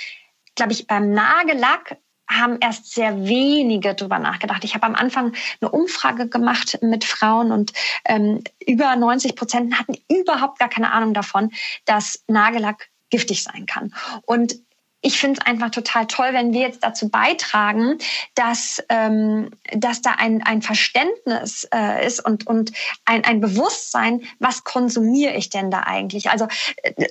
glaube 0.55 0.73
ich, 0.73 0.87
beim 0.87 1.11
Nagellack 1.11 1.99
haben 2.29 2.59
erst 2.61 2.93
sehr 2.93 3.27
wenige 3.27 3.95
drüber 3.95 4.19
nachgedacht. 4.19 4.65
Ich 4.65 4.75
habe 4.75 4.87
am 4.87 4.95
Anfang 4.95 5.33
eine 5.61 5.71
Umfrage 5.71 6.29
gemacht 6.29 6.79
mit 6.83 7.05
Frauen 7.05 7.53
und 7.53 7.73
ähm, 8.05 8.43
über 8.67 8.97
90 8.97 9.37
Prozent 9.37 9.79
hatten 9.79 9.97
überhaupt 10.09 10.59
gar 10.59 10.69
keine 10.69 10.93
Ahnung 10.93 11.15
davon, 11.15 11.51
dass 11.85 12.25
Nagellack 12.27 12.89
giftig 13.11 13.43
sein 13.43 13.67
kann. 13.67 13.95
Und 14.27 14.57
ich 15.05 15.21
finde 15.21 15.39
es 15.39 15.47
einfach 15.47 15.71
total 15.71 16.07
toll, 16.07 16.29
wenn 16.33 16.55
wir 16.55 16.63
jetzt 16.63 16.83
dazu 16.83 17.11
beitragen, 17.11 17.99
dass, 18.35 18.83
ähm, 18.89 19.51
dass 19.73 20.01
da 20.01 20.13
ein, 20.13 20.43
ein 20.43 20.63
Verständnis 20.63 21.69
äh, 21.75 22.07
ist 22.07 22.25
und, 22.25 22.47
und 22.47 22.73
ein, 23.05 23.23
ein 23.25 23.41
Bewusstsein, 23.41 24.23
was 24.39 24.65
konsumiere 24.65 25.35
ich 25.35 25.51
denn 25.51 25.71
da 25.71 25.81
eigentlich? 25.81 26.31
Also 26.31 26.49
äh, 26.83 27.07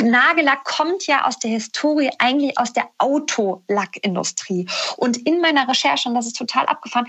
Nagellack 0.00 0.64
kommt 0.64 1.06
ja 1.08 1.26
aus 1.26 1.40
der 1.40 1.50
Historie 1.50 2.10
eigentlich 2.20 2.56
aus 2.58 2.72
der 2.72 2.88
Autolackindustrie. 2.98 4.68
Und 4.96 5.16
in 5.16 5.40
meiner 5.40 5.68
Recherche, 5.68 6.08
und 6.08 6.14
das 6.14 6.26
ist 6.26 6.36
total 6.36 6.66
abgefahren, 6.66 7.08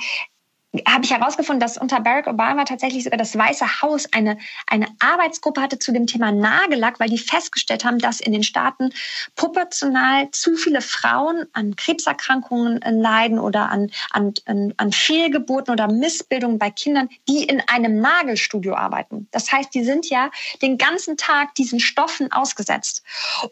habe 0.87 1.05
ich 1.05 1.11
herausgefunden, 1.11 1.59
dass 1.59 1.77
unter 1.77 1.99
Barack 1.99 2.27
Obama 2.27 2.63
tatsächlich 2.65 3.03
sogar 3.03 3.17
das 3.17 3.37
Weiße 3.37 3.81
Haus 3.81 4.07
eine, 4.11 4.39
eine 4.67 4.87
Arbeitsgruppe 4.99 5.61
hatte 5.61 5.77
zu 5.77 5.91
dem 5.91 6.07
Thema 6.07 6.31
Nagellack, 6.31 6.99
weil 6.99 7.09
die 7.09 7.19
festgestellt 7.19 7.85
haben, 7.85 7.99
dass 7.99 8.19
in 8.19 8.33
den 8.33 8.43
Staaten 8.43 8.89
proportional 9.35 10.31
zu 10.31 10.55
viele 10.55 10.81
Frauen 10.81 11.45
an 11.53 11.75
Krebserkrankungen 11.75 12.79
leiden 12.81 13.37
oder 13.37 13.69
an, 13.69 13.91
an, 14.11 14.33
an, 14.77 14.91
Fehlgeburten 14.91 15.71
oder 15.71 15.87
Missbildungen 15.87 16.57
bei 16.57 16.71
Kindern, 16.71 17.09
die 17.27 17.43
in 17.43 17.61
einem 17.67 17.99
Nagelstudio 17.99 18.73
arbeiten. 18.73 19.27
Das 19.31 19.51
heißt, 19.51 19.73
die 19.75 19.83
sind 19.83 20.09
ja 20.09 20.31
den 20.61 20.77
ganzen 20.77 21.17
Tag 21.17 21.53
diesen 21.55 21.79
Stoffen 21.79 22.31
ausgesetzt. 22.31 23.03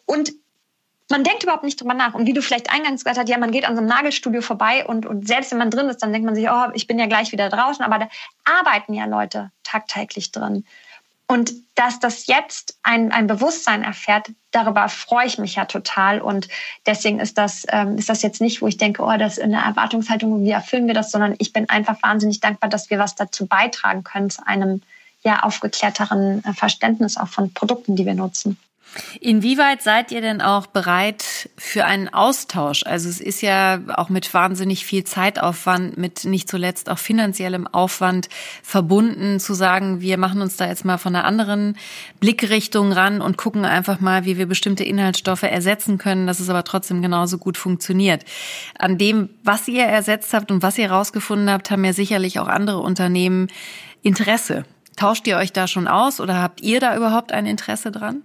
Und 0.05 0.33
man 1.11 1.23
denkt 1.23 1.43
überhaupt 1.43 1.63
nicht 1.63 1.79
drüber 1.79 1.93
nach. 1.93 2.13
Und 2.13 2.25
wie 2.25 2.33
du 2.33 2.41
vielleicht 2.41 2.71
eingangs 2.71 3.03
gesagt 3.03 3.19
hast, 3.19 3.29
ja, 3.29 3.37
man 3.37 3.51
geht 3.51 3.65
an 3.65 3.75
so 3.75 3.79
einem 3.79 3.89
Nagelstudio 3.89 4.41
vorbei 4.41 4.85
und, 4.85 5.05
und 5.05 5.27
selbst 5.27 5.51
wenn 5.51 5.59
man 5.59 5.69
drin 5.69 5.89
ist, 5.89 6.01
dann 6.01 6.11
denkt 6.11 6.25
man 6.25 6.35
sich, 6.35 6.49
oh, 6.49 6.67
ich 6.73 6.87
bin 6.87 6.97
ja 6.97 7.05
gleich 7.05 7.31
wieder 7.31 7.49
draußen. 7.49 7.83
Aber 7.83 7.99
da 7.99 8.09
arbeiten 8.45 8.93
ja 8.93 9.05
Leute 9.05 9.51
tagtäglich 9.63 10.31
drin. 10.31 10.65
Und 11.27 11.53
dass 11.75 11.99
das 11.99 12.27
jetzt 12.27 12.77
ein, 12.83 13.13
ein 13.13 13.25
Bewusstsein 13.25 13.83
erfährt, 13.83 14.31
darüber 14.51 14.89
freue 14.89 15.27
ich 15.27 15.37
mich 15.37 15.55
ja 15.55 15.63
total. 15.63 16.19
Und 16.19 16.49
deswegen 16.85 17.21
ist 17.21 17.37
das, 17.37 17.65
ähm, 17.69 17.97
ist 17.97 18.09
das 18.09 18.21
jetzt 18.21 18.41
nicht, 18.41 18.61
wo 18.61 18.67
ich 18.67 18.77
denke, 18.77 19.01
oh, 19.01 19.17
das 19.17 19.37
ist 19.37 19.43
eine 19.43 19.63
Erwartungshaltung, 19.63 20.43
wie 20.43 20.51
erfüllen 20.51 20.87
wir 20.87 20.93
das, 20.93 21.11
sondern 21.11 21.35
ich 21.37 21.53
bin 21.53 21.69
einfach 21.69 22.03
wahnsinnig 22.03 22.41
dankbar, 22.41 22.69
dass 22.69 22.89
wir 22.89 22.99
was 22.99 23.15
dazu 23.15 23.45
beitragen 23.45 24.03
können, 24.03 24.29
zu 24.29 24.45
einem 24.45 24.81
ja 25.23 25.43
aufgeklärteren 25.43 26.41
Verständnis 26.53 27.15
auch 27.15 27.29
von 27.29 27.53
Produkten, 27.53 27.95
die 27.95 28.05
wir 28.05 28.15
nutzen. 28.15 28.57
Inwieweit 29.21 29.81
seid 29.81 30.11
ihr 30.11 30.19
denn 30.19 30.41
auch 30.41 30.67
bereit 30.67 31.49
für 31.57 31.85
einen 31.85 32.09
Austausch? 32.09 32.83
Also 32.85 33.07
es 33.07 33.21
ist 33.21 33.41
ja 33.41 33.79
auch 33.95 34.09
mit 34.09 34.33
wahnsinnig 34.33 34.85
viel 34.85 35.05
Zeitaufwand, 35.05 35.97
mit 35.97 36.25
nicht 36.25 36.49
zuletzt 36.49 36.89
auch 36.89 36.97
finanziellem 36.97 37.67
Aufwand 37.67 38.27
verbunden, 38.63 39.39
zu 39.39 39.53
sagen, 39.53 40.01
wir 40.01 40.17
machen 40.17 40.41
uns 40.41 40.57
da 40.57 40.67
jetzt 40.67 40.83
mal 40.83 40.97
von 40.97 41.15
einer 41.15 41.25
anderen 41.25 41.77
Blickrichtung 42.19 42.91
ran 42.91 43.21
und 43.21 43.37
gucken 43.37 43.63
einfach 43.63 44.01
mal, 44.01 44.25
wie 44.25 44.37
wir 44.37 44.45
bestimmte 44.45 44.83
Inhaltsstoffe 44.83 45.43
ersetzen 45.43 45.97
können, 45.97 46.27
dass 46.27 46.41
es 46.41 46.49
aber 46.49 46.65
trotzdem 46.65 47.01
genauso 47.01 47.37
gut 47.37 47.57
funktioniert. 47.57 48.25
An 48.77 48.97
dem, 48.97 49.29
was 49.43 49.69
ihr 49.69 49.83
ersetzt 49.83 50.33
habt 50.33 50.51
und 50.51 50.63
was 50.63 50.77
ihr 50.77 50.91
rausgefunden 50.91 51.49
habt, 51.49 51.71
haben 51.71 51.85
ja 51.85 51.93
sicherlich 51.93 52.39
auch 52.39 52.47
andere 52.47 52.79
Unternehmen 52.79 53.47
Interesse. 54.01 54.65
Tauscht 54.97 55.25
ihr 55.27 55.37
euch 55.37 55.53
da 55.53 55.67
schon 55.67 55.87
aus 55.87 56.19
oder 56.19 56.41
habt 56.41 56.61
ihr 56.61 56.79
da 56.79 56.95
überhaupt 56.97 57.31
ein 57.31 57.45
Interesse 57.45 57.91
dran? 57.91 58.23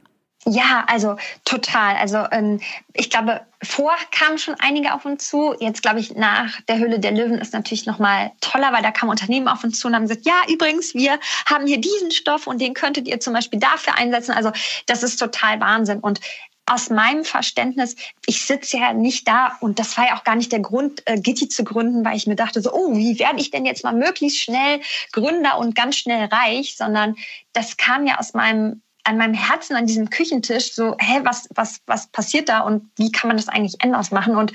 Ja, 0.48 0.84
also 0.86 1.16
total. 1.44 1.96
Also 1.96 2.18
ähm, 2.30 2.60
ich 2.94 3.10
glaube, 3.10 3.40
vor 3.64 3.92
kamen 4.12 4.38
schon 4.38 4.54
einige 4.60 4.94
auf 4.94 5.04
uns 5.04 5.28
zu. 5.28 5.56
Jetzt 5.58 5.82
glaube 5.82 5.98
ich, 5.98 6.14
nach 6.14 6.60
der 6.68 6.78
Höhle 6.78 7.00
der 7.00 7.10
Löwen 7.10 7.38
ist 7.38 7.52
natürlich 7.52 7.84
noch 7.84 7.98
mal 7.98 8.30
toller, 8.40 8.72
weil 8.72 8.82
da 8.82 8.92
kamen 8.92 9.10
Unternehmen 9.10 9.48
auf 9.48 9.64
uns 9.64 9.80
zu 9.80 9.88
und 9.88 9.96
haben 9.96 10.06
gesagt, 10.06 10.24
ja, 10.24 10.42
übrigens, 10.48 10.94
wir 10.94 11.18
haben 11.46 11.66
hier 11.66 11.80
diesen 11.80 12.12
Stoff 12.12 12.46
und 12.46 12.60
den 12.60 12.74
könntet 12.74 13.08
ihr 13.08 13.18
zum 13.18 13.32
Beispiel 13.32 13.58
dafür 13.58 13.98
einsetzen. 13.98 14.32
Also 14.32 14.52
das 14.86 15.02
ist 15.02 15.16
total 15.16 15.60
Wahnsinn. 15.60 15.98
Und 15.98 16.20
aus 16.64 16.90
meinem 16.90 17.24
Verständnis, 17.24 17.96
ich 18.26 18.44
sitze 18.44 18.78
ja 18.78 18.92
nicht 18.92 19.26
da 19.26 19.56
und 19.60 19.80
das 19.80 19.96
war 19.98 20.06
ja 20.06 20.16
auch 20.16 20.24
gar 20.24 20.36
nicht 20.36 20.52
der 20.52 20.60
Grund, 20.60 21.02
äh, 21.06 21.20
Gitti 21.20 21.48
zu 21.48 21.64
gründen, 21.64 22.04
weil 22.04 22.16
ich 22.16 22.28
mir 22.28 22.36
dachte 22.36 22.60
so, 22.60 22.72
oh, 22.72 22.96
wie 22.96 23.18
werde 23.18 23.40
ich 23.40 23.50
denn 23.50 23.66
jetzt 23.66 23.82
mal 23.82 23.94
möglichst 23.94 24.38
schnell 24.38 24.80
Gründer 25.12 25.58
und 25.58 25.74
ganz 25.74 25.96
schnell 25.96 26.26
reich, 26.26 26.76
sondern 26.76 27.16
das 27.52 27.76
kam 27.76 28.06
ja 28.06 28.18
aus 28.18 28.34
meinem 28.34 28.82
an 29.06 29.18
meinem 29.18 29.34
Herzen 29.34 29.76
an 29.76 29.86
diesem 29.86 30.10
Küchentisch 30.10 30.74
so, 30.74 30.96
hä, 30.98 31.20
was, 31.22 31.48
was, 31.54 31.80
was 31.86 32.08
passiert 32.08 32.48
da 32.48 32.60
und 32.60 32.90
wie 32.96 33.12
kann 33.12 33.28
man 33.28 33.36
das 33.36 33.48
eigentlich 33.48 33.80
anders 33.80 34.10
machen? 34.10 34.36
Und 34.36 34.52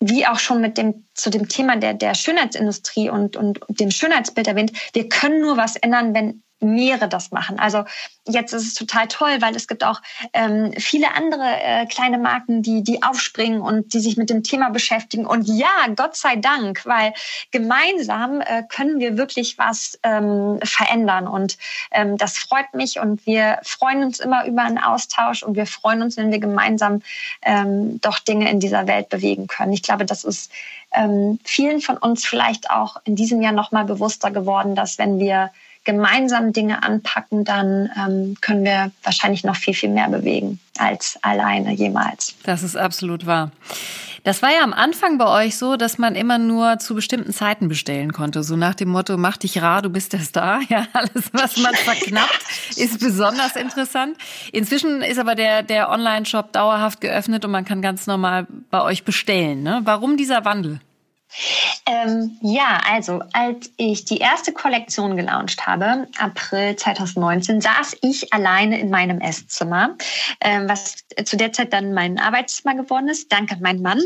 wie 0.00 0.26
auch 0.26 0.38
schon 0.38 0.60
mit 0.60 0.78
dem, 0.78 1.04
zu 1.14 1.30
dem 1.30 1.48
Thema 1.48 1.76
der, 1.76 1.94
der 1.94 2.14
Schönheitsindustrie 2.14 3.10
und, 3.10 3.36
und 3.36 3.60
dem 3.68 3.90
Schönheitsbild 3.90 4.48
erwähnt, 4.48 4.72
wir 4.94 5.08
können 5.08 5.40
nur 5.40 5.56
was 5.56 5.76
ändern, 5.76 6.14
wenn 6.14 6.42
mehrere 6.62 7.08
das 7.08 7.30
machen. 7.30 7.58
Also 7.58 7.84
jetzt 8.26 8.52
ist 8.52 8.66
es 8.66 8.74
total 8.74 9.08
toll, 9.08 9.38
weil 9.40 9.56
es 9.56 9.66
gibt 9.66 9.84
auch 9.84 10.00
ähm, 10.32 10.72
viele 10.78 11.14
andere 11.14 11.42
äh, 11.42 11.86
kleine 11.86 12.18
Marken, 12.18 12.62
die, 12.62 12.82
die 12.82 13.02
aufspringen 13.02 13.60
und 13.60 13.92
die 13.94 14.00
sich 14.00 14.16
mit 14.16 14.30
dem 14.30 14.42
Thema 14.42 14.70
beschäftigen. 14.70 15.26
Und 15.26 15.48
ja, 15.48 15.88
Gott 15.96 16.16
sei 16.16 16.36
Dank, 16.36 16.86
weil 16.86 17.12
gemeinsam 17.50 18.40
äh, 18.40 18.62
können 18.68 19.00
wir 19.00 19.16
wirklich 19.16 19.58
was 19.58 19.98
ähm, 20.02 20.60
verändern. 20.62 21.26
Und 21.26 21.58
ähm, 21.90 22.16
das 22.16 22.38
freut 22.38 22.72
mich 22.74 23.00
und 23.00 23.26
wir 23.26 23.58
freuen 23.62 24.04
uns 24.04 24.20
immer 24.20 24.46
über 24.46 24.62
einen 24.62 24.78
Austausch 24.78 25.42
und 25.42 25.56
wir 25.56 25.66
freuen 25.66 26.02
uns, 26.02 26.16
wenn 26.16 26.30
wir 26.30 26.38
gemeinsam 26.38 27.02
ähm, 27.42 28.00
doch 28.00 28.18
Dinge 28.18 28.50
in 28.50 28.60
dieser 28.60 28.86
Welt 28.86 29.08
bewegen 29.08 29.46
können. 29.48 29.72
Ich 29.72 29.82
glaube, 29.82 30.04
das 30.04 30.24
ist 30.24 30.50
ähm, 30.94 31.38
vielen 31.44 31.80
von 31.80 31.96
uns 31.96 32.24
vielleicht 32.24 32.70
auch 32.70 32.96
in 33.04 33.16
diesem 33.16 33.42
Jahr 33.42 33.52
nochmal 33.52 33.84
bewusster 33.84 34.30
geworden, 34.30 34.74
dass 34.74 34.98
wenn 34.98 35.18
wir 35.18 35.50
gemeinsam 35.84 36.52
Dinge 36.52 36.82
anpacken, 36.82 37.44
dann 37.44 37.90
ähm, 37.96 38.36
können 38.40 38.64
wir 38.64 38.92
wahrscheinlich 39.02 39.44
noch 39.44 39.56
viel, 39.56 39.74
viel 39.74 39.90
mehr 39.90 40.08
bewegen 40.08 40.60
als 40.78 41.18
alleine 41.22 41.72
jemals. 41.72 42.34
Das 42.44 42.62
ist 42.62 42.76
absolut 42.76 43.26
wahr. 43.26 43.50
Das 44.24 44.40
war 44.40 44.50
ja 44.50 44.62
am 44.62 44.72
Anfang 44.72 45.18
bei 45.18 45.26
euch 45.26 45.56
so, 45.56 45.76
dass 45.76 45.98
man 45.98 46.14
immer 46.14 46.38
nur 46.38 46.78
zu 46.78 46.94
bestimmten 46.94 47.32
Zeiten 47.32 47.66
bestellen 47.66 48.12
konnte. 48.12 48.44
So 48.44 48.54
nach 48.54 48.76
dem 48.76 48.88
Motto, 48.88 49.16
mach 49.16 49.36
dich 49.36 49.60
rar, 49.60 49.82
du 49.82 49.90
bist 49.90 50.12
der 50.12 50.20
Star. 50.20 50.60
Ja, 50.68 50.86
alles, 50.92 51.30
was 51.32 51.56
man 51.58 51.74
verknappt, 51.74 52.44
ist 52.76 53.00
besonders 53.00 53.56
interessant. 53.56 54.16
Inzwischen 54.52 55.02
ist 55.02 55.18
aber 55.18 55.34
der, 55.34 55.62
der 55.62 55.90
Online-Shop 55.90 56.52
dauerhaft 56.52 57.00
geöffnet 57.00 57.44
und 57.44 57.50
man 57.50 57.64
kann 57.64 57.82
ganz 57.82 58.06
normal 58.06 58.46
bei 58.70 58.80
euch 58.80 59.04
bestellen. 59.04 59.62
Ne? 59.62 59.80
Warum 59.84 60.16
dieser 60.16 60.44
Wandel? 60.44 60.80
Ähm, 61.86 62.38
ja, 62.42 62.80
also 62.90 63.22
als 63.32 63.70
ich 63.76 64.04
die 64.04 64.18
erste 64.18 64.52
Kollektion 64.52 65.16
gelauncht 65.16 65.66
habe, 65.66 66.08
April 66.18 66.76
2019, 66.76 67.60
saß 67.60 67.96
ich 68.02 68.32
alleine 68.32 68.78
in 68.78 68.90
meinem 68.90 69.20
Esszimmer, 69.20 69.96
ähm, 70.40 70.68
was 70.68 70.96
zu 71.24 71.36
der 71.36 71.52
Zeit 71.52 71.72
dann 71.72 71.94
mein 71.94 72.18
Arbeitszimmer 72.18 72.74
geworden 72.74 73.08
ist, 73.08 73.32
danke 73.32 73.54
an 73.54 73.62
meinen 73.62 73.82
Mann, 73.82 74.00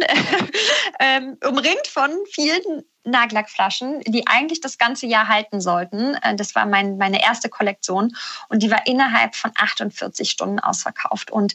ähm, 1.00 1.36
umringt 1.46 1.86
von 1.86 2.10
vielen 2.32 2.84
Nagellackflaschen, 3.06 4.00
die 4.00 4.26
eigentlich 4.26 4.60
das 4.60 4.78
ganze 4.78 5.06
Jahr 5.06 5.28
halten 5.28 5.60
sollten. 5.60 6.14
Äh, 6.22 6.36
das 6.36 6.54
war 6.54 6.66
mein, 6.66 6.96
meine 6.98 7.22
erste 7.22 7.48
Kollektion 7.48 8.16
und 8.48 8.62
die 8.62 8.70
war 8.70 8.86
innerhalb 8.86 9.34
von 9.34 9.52
48 9.56 10.30
Stunden 10.30 10.58
ausverkauft. 10.58 11.30
Und 11.30 11.54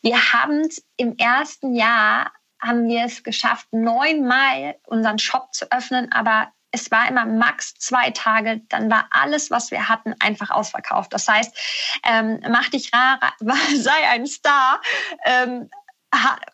wir 0.00 0.32
haben 0.32 0.68
im 0.96 1.16
ersten 1.16 1.74
Jahr 1.74 2.32
haben 2.62 2.88
wir 2.88 3.04
es 3.04 3.22
geschafft, 3.22 3.66
neunmal 3.72 4.76
unseren 4.86 5.18
Shop 5.18 5.52
zu 5.52 5.70
öffnen, 5.72 6.10
aber 6.12 6.52
es 6.70 6.90
war 6.90 7.06
immer 7.08 7.26
max 7.26 7.74
zwei 7.74 8.10
Tage, 8.10 8.62
dann 8.68 8.90
war 8.90 9.06
alles, 9.10 9.50
was 9.50 9.70
wir 9.70 9.88
hatten, 9.88 10.14
einfach 10.20 10.50
ausverkauft. 10.50 11.12
Das 11.12 11.28
heißt, 11.28 11.54
ähm, 12.08 12.40
mach 12.48 12.70
dich 12.70 12.90
rar, 12.94 13.20
sei 13.76 14.08
ein 14.08 14.26
Star, 14.26 14.80
ähm, 15.24 15.68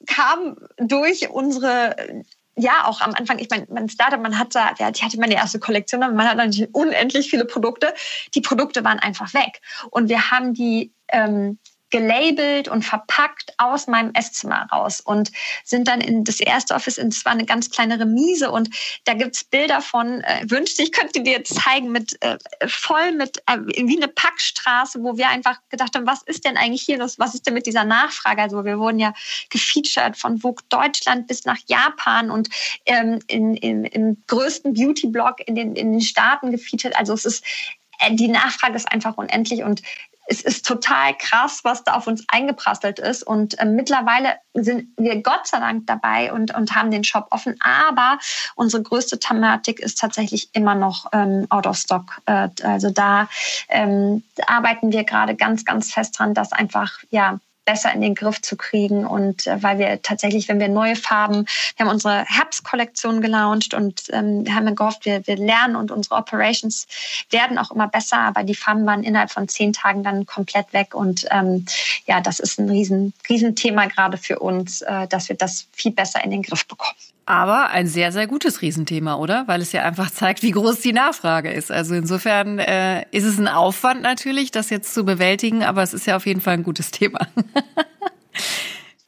kam 0.06 0.56
durch 0.78 1.30
unsere 1.30 2.24
ja, 2.58 2.86
auch 2.86 3.00
am 3.00 3.14
Anfang, 3.14 3.38
ich 3.38 3.48
meine, 3.50 3.66
man 3.70 3.88
Startup, 3.88 4.20
man 4.20 4.36
hat 4.36 4.52
da, 4.54 4.74
ja, 4.78 4.90
die 4.90 5.02
hatte 5.02 5.20
meine 5.20 5.36
erste 5.36 5.60
Kollektion, 5.60 6.00
man 6.00 6.28
hat 6.28 6.36
natürlich 6.36 6.74
unendlich 6.74 7.30
viele 7.30 7.44
Produkte. 7.44 7.94
Die 8.34 8.40
Produkte 8.40 8.82
waren 8.82 8.98
einfach 8.98 9.32
weg. 9.32 9.60
Und 9.90 10.08
wir 10.08 10.32
haben 10.32 10.54
die 10.54 10.92
ähm, 11.08 11.58
gelabelt 11.90 12.68
und 12.68 12.84
verpackt 12.84 13.52
aus 13.58 13.86
meinem 13.86 14.10
Esszimmer 14.14 14.66
raus 14.70 15.00
und 15.00 15.30
sind 15.64 15.88
dann 15.88 16.00
in 16.00 16.24
das 16.24 16.40
erste 16.40 16.74
Office, 16.74 16.98
es 16.98 17.24
war 17.24 17.32
eine 17.32 17.46
ganz 17.46 17.70
kleine 17.70 17.98
Remise 17.98 18.50
und 18.50 18.70
da 19.04 19.14
gibt's 19.14 19.44
Bilder 19.44 19.80
von, 19.80 20.20
äh, 20.22 20.44
wünschte 20.48 20.82
ich 20.82 20.92
könnte 20.92 21.22
dir 21.22 21.44
zeigen, 21.44 21.90
mit 21.90 22.16
äh, 22.22 22.38
voll 22.66 23.12
mit, 23.12 23.38
äh, 23.46 23.58
wie 23.58 23.96
eine 23.96 24.08
Packstraße, 24.08 25.02
wo 25.02 25.16
wir 25.16 25.28
einfach 25.28 25.58
gedacht 25.70 25.94
haben, 25.94 26.06
was 26.06 26.22
ist 26.22 26.44
denn 26.44 26.56
eigentlich 26.56 26.82
hier 26.82 26.98
los, 26.98 27.18
was 27.18 27.34
ist 27.34 27.46
denn 27.46 27.54
mit 27.54 27.66
dieser 27.66 27.84
Nachfrage? 27.84 28.42
Also 28.42 28.64
wir 28.64 28.78
wurden 28.78 28.98
ja 28.98 29.14
gefeatured 29.50 30.16
von 30.16 30.38
Vogue 30.38 30.64
Deutschland 30.68 31.26
bis 31.26 31.44
nach 31.44 31.58
Japan 31.66 32.30
und 32.30 32.48
ähm, 32.86 33.20
in, 33.28 33.54
in, 33.54 33.84
im 33.84 34.22
größten 34.26 34.74
Beauty-Blog 34.74 35.36
in 35.46 35.54
den, 35.54 35.74
in 35.74 35.92
den 35.92 36.00
Staaten 36.00 36.50
gefeatured. 36.50 36.96
Also 36.96 37.14
es 37.14 37.24
ist 37.24 37.44
äh, 37.98 38.14
die 38.14 38.28
Nachfrage 38.28 38.76
ist 38.76 38.90
einfach 38.90 39.16
unendlich 39.16 39.62
und 39.62 39.82
es 40.30 40.42
ist 40.42 40.66
total 40.66 41.14
krass, 41.16 41.60
was 41.64 41.84
da 41.84 41.94
auf 41.94 42.06
uns 42.06 42.24
eingeprasselt 42.28 42.98
ist. 42.98 43.22
Und 43.22 43.58
äh, 43.58 43.64
mittlerweile 43.64 44.36
sind 44.52 44.88
wir 44.98 45.22
Gott 45.22 45.46
sei 45.46 45.58
Dank 45.58 45.86
dabei 45.86 46.32
und, 46.32 46.54
und 46.54 46.74
haben 46.74 46.90
den 46.90 47.02
Shop 47.02 47.28
offen. 47.30 47.56
Aber 47.60 48.18
unsere 48.54 48.82
größte 48.82 49.18
Thematik 49.18 49.80
ist 49.80 49.98
tatsächlich 49.98 50.50
immer 50.52 50.74
noch 50.74 51.06
ähm, 51.12 51.46
out 51.48 51.66
of 51.66 51.76
stock. 51.76 52.20
Äh, 52.26 52.48
also 52.62 52.90
da 52.90 53.28
ähm, 53.70 54.22
arbeiten 54.46 54.92
wir 54.92 55.04
gerade 55.04 55.34
ganz, 55.34 55.64
ganz 55.64 55.92
fest 55.92 56.18
dran, 56.18 56.34
dass 56.34 56.52
einfach 56.52 56.98
ja 57.08 57.40
besser 57.68 57.92
in 57.92 58.00
den 58.00 58.14
Griff 58.14 58.40
zu 58.40 58.56
kriegen. 58.56 59.04
Und 59.04 59.46
äh, 59.46 59.62
weil 59.62 59.78
wir 59.78 60.00
tatsächlich, 60.00 60.48
wenn 60.48 60.58
wir 60.58 60.68
neue 60.68 60.96
Farben, 60.96 61.44
wir 61.76 61.84
haben 61.84 61.92
unsere 61.92 62.24
Herbstkollektion 62.24 63.20
gelauncht 63.20 63.74
und 63.74 64.04
ähm, 64.10 64.46
haben 64.54 64.74
gehofft, 64.74 65.04
wir, 65.04 65.26
wir 65.26 65.36
lernen 65.36 65.76
und 65.76 65.90
unsere 65.90 66.14
Operations 66.14 66.86
werden 67.30 67.58
auch 67.58 67.70
immer 67.70 67.86
besser, 67.86 68.20
aber 68.20 68.42
die 68.42 68.54
Farben 68.54 68.86
waren 68.86 69.02
innerhalb 69.02 69.30
von 69.30 69.48
zehn 69.48 69.74
Tagen 69.74 70.02
dann 70.02 70.24
komplett 70.24 70.72
weg. 70.72 70.94
Und 70.94 71.26
ähm, 71.30 71.66
ja, 72.06 72.22
das 72.22 72.38
ist 72.38 72.58
ein 72.58 72.70
riesen, 72.70 73.12
riesen 73.28 73.54
gerade 73.54 74.16
für 74.16 74.38
uns, 74.38 74.80
äh, 74.80 75.06
dass 75.06 75.28
wir 75.28 75.36
das 75.36 75.66
viel 75.72 75.92
besser 75.92 76.24
in 76.24 76.30
den 76.30 76.42
Griff 76.42 76.66
bekommen. 76.66 76.96
Aber 77.28 77.68
ein 77.68 77.86
sehr, 77.86 78.10
sehr 78.10 78.26
gutes 78.26 78.62
Riesenthema, 78.62 79.16
oder? 79.16 79.46
Weil 79.48 79.60
es 79.60 79.72
ja 79.72 79.82
einfach 79.82 80.10
zeigt, 80.10 80.42
wie 80.42 80.50
groß 80.50 80.80
die 80.80 80.94
Nachfrage 80.94 81.50
ist. 81.50 81.70
Also 81.70 81.94
insofern 81.94 82.58
äh, 82.58 83.04
ist 83.10 83.24
es 83.24 83.36
ein 83.38 83.48
Aufwand 83.48 84.00
natürlich, 84.00 84.50
das 84.50 84.70
jetzt 84.70 84.94
zu 84.94 85.04
bewältigen, 85.04 85.62
aber 85.62 85.82
es 85.82 85.92
ist 85.92 86.06
ja 86.06 86.16
auf 86.16 86.24
jeden 86.24 86.40
Fall 86.40 86.54
ein 86.54 86.62
gutes 86.62 86.90
Thema. 86.90 87.18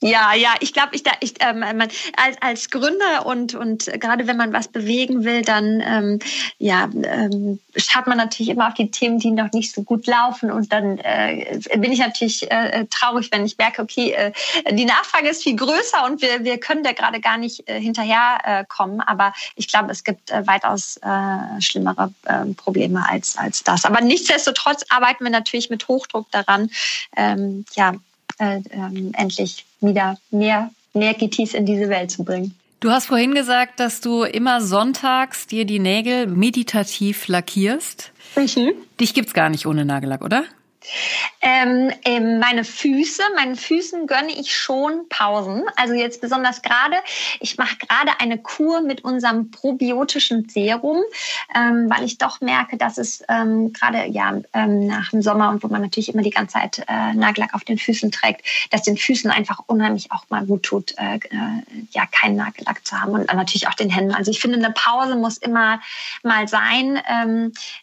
Ja, 0.02 0.32
ja, 0.32 0.54
ich 0.60 0.72
glaube, 0.72 0.96
ich, 0.96 1.02
da, 1.02 1.10
ich 1.20 1.34
ähm, 1.40 1.62
als, 1.62 2.36
als 2.40 2.70
Gründer 2.70 3.26
und, 3.26 3.54
und 3.54 3.84
gerade 4.00 4.26
wenn 4.26 4.38
man 4.38 4.50
was 4.50 4.68
bewegen 4.68 5.24
will, 5.24 5.42
dann 5.42 5.82
ähm, 5.84 6.18
ja, 6.58 6.88
ähm, 7.04 7.60
schaut 7.76 8.06
man 8.06 8.16
natürlich 8.16 8.48
immer 8.48 8.68
auf 8.68 8.74
die 8.74 8.90
Themen, 8.90 9.18
die 9.18 9.30
noch 9.30 9.52
nicht 9.52 9.74
so 9.74 9.82
gut 9.82 10.06
laufen. 10.06 10.50
Und 10.50 10.72
dann 10.72 10.96
äh, 10.98 11.60
bin 11.76 11.92
ich 11.92 11.98
natürlich 11.98 12.50
äh, 12.50 12.86
traurig, 12.88 13.28
wenn 13.30 13.44
ich 13.44 13.58
merke, 13.58 13.82
okay, 13.82 14.12
äh, 14.12 14.32
die 14.72 14.86
Nachfrage 14.86 15.28
ist 15.28 15.42
viel 15.42 15.56
größer 15.56 16.06
und 16.06 16.22
wir, 16.22 16.44
wir 16.44 16.58
können 16.58 16.82
da 16.82 16.92
gerade 16.92 17.20
gar 17.20 17.36
nicht 17.36 17.68
äh, 17.68 17.78
hinterher 17.78 18.64
äh. 18.68 19.02
Aber 19.02 19.34
ich 19.54 19.68
glaube, 19.68 19.92
es 19.92 20.02
gibt 20.02 20.30
äh, 20.30 20.46
weitaus 20.46 20.96
äh, 20.98 21.60
schlimmere 21.60 22.14
äh, 22.24 22.46
Probleme 22.54 23.06
als, 23.06 23.36
als 23.36 23.64
das. 23.64 23.84
Aber 23.84 24.00
nichtsdestotrotz 24.00 24.82
arbeiten 24.88 25.24
wir 25.24 25.30
natürlich 25.30 25.68
mit 25.68 25.88
Hochdruck 25.88 26.30
daran, 26.30 26.70
ähm, 27.16 27.66
ja, 27.74 27.92
äh, 28.38 28.60
ähm, 28.70 29.12
endlich 29.16 29.64
wieder 29.80 30.18
mehr, 30.30 30.70
mehr 30.94 31.14
GTs 31.14 31.54
in 31.54 31.66
diese 31.66 31.88
Welt 31.88 32.10
zu 32.10 32.24
bringen. 32.24 32.54
Du 32.80 32.90
hast 32.90 33.06
vorhin 33.06 33.34
gesagt, 33.34 33.78
dass 33.78 34.00
du 34.00 34.22
immer 34.22 34.62
sonntags 34.62 35.46
dir 35.46 35.66
die 35.66 35.78
Nägel 35.78 36.26
meditativ 36.26 37.28
lackierst. 37.28 38.10
Mhm. 38.36 38.72
Dich 38.98 39.12
gibt's 39.12 39.34
gar 39.34 39.50
nicht 39.50 39.66
ohne 39.66 39.84
Nagellack, 39.84 40.24
oder? 40.24 40.44
Ähm, 41.42 41.92
ähm, 42.04 42.38
meine 42.38 42.64
Füße, 42.64 43.22
meinen 43.34 43.56
Füßen 43.56 44.06
gönne 44.06 44.32
ich 44.32 44.54
schon 44.54 45.08
Pausen. 45.08 45.62
Also 45.76 45.94
jetzt 45.94 46.20
besonders 46.20 46.62
gerade, 46.62 46.96
ich 47.40 47.56
mache 47.56 47.76
gerade 47.76 48.12
eine 48.20 48.38
Kur 48.38 48.80
mit 48.80 49.04
unserem 49.04 49.50
probiotischen 49.50 50.48
Serum, 50.48 50.98
ähm, 51.54 51.88
weil 51.88 52.04
ich 52.04 52.18
doch 52.18 52.40
merke, 52.40 52.76
dass 52.76 52.98
es 52.98 53.22
ähm, 53.28 53.72
gerade 53.72 54.06
ja 54.06 54.40
ähm, 54.52 54.86
nach 54.86 55.10
dem 55.10 55.22
Sommer 55.22 55.50
und 55.50 55.62
wo 55.62 55.68
man 55.68 55.82
natürlich 55.82 56.12
immer 56.12 56.22
die 56.22 56.30
ganze 56.30 56.54
Zeit 56.54 56.84
äh, 56.88 57.14
Nagellack 57.14 57.54
auf 57.54 57.64
den 57.64 57.78
Füßen 57.78 58.10
trägt, 58.10 58.42
dass 58.70 58.82
den 58.82 58.96
Füßen 58.96 59.30
einfach 59.30 59.60
unheimlich 59.66 60.12
auch 60.12 60.28
mal 60.28 60.44
gut 60.44 60.62
tut, 60.62 60.94
äh, 60.98 61.16
äh, 61.16 61.62
ja 61.90 62.06
keinen 62.06 62.36
Nagellack 62.36 62.86
zu 62.86 63.00
haben 63.00 63.12
und 63.12 63.32
natürlich 63.32 63.68
auch 63.68 63.74
den 63.74 63.90
Händen. 63.90 64.14
Also 64.14 64.30
ich 64.30 64.40
finde, 64.40 64.58
eine 64.58 64.72
Pause 64.72 65.16
muss 65.16 65.38
immer 65.38 65.80
mal 66.22 66.48
sein. 66.48 67.00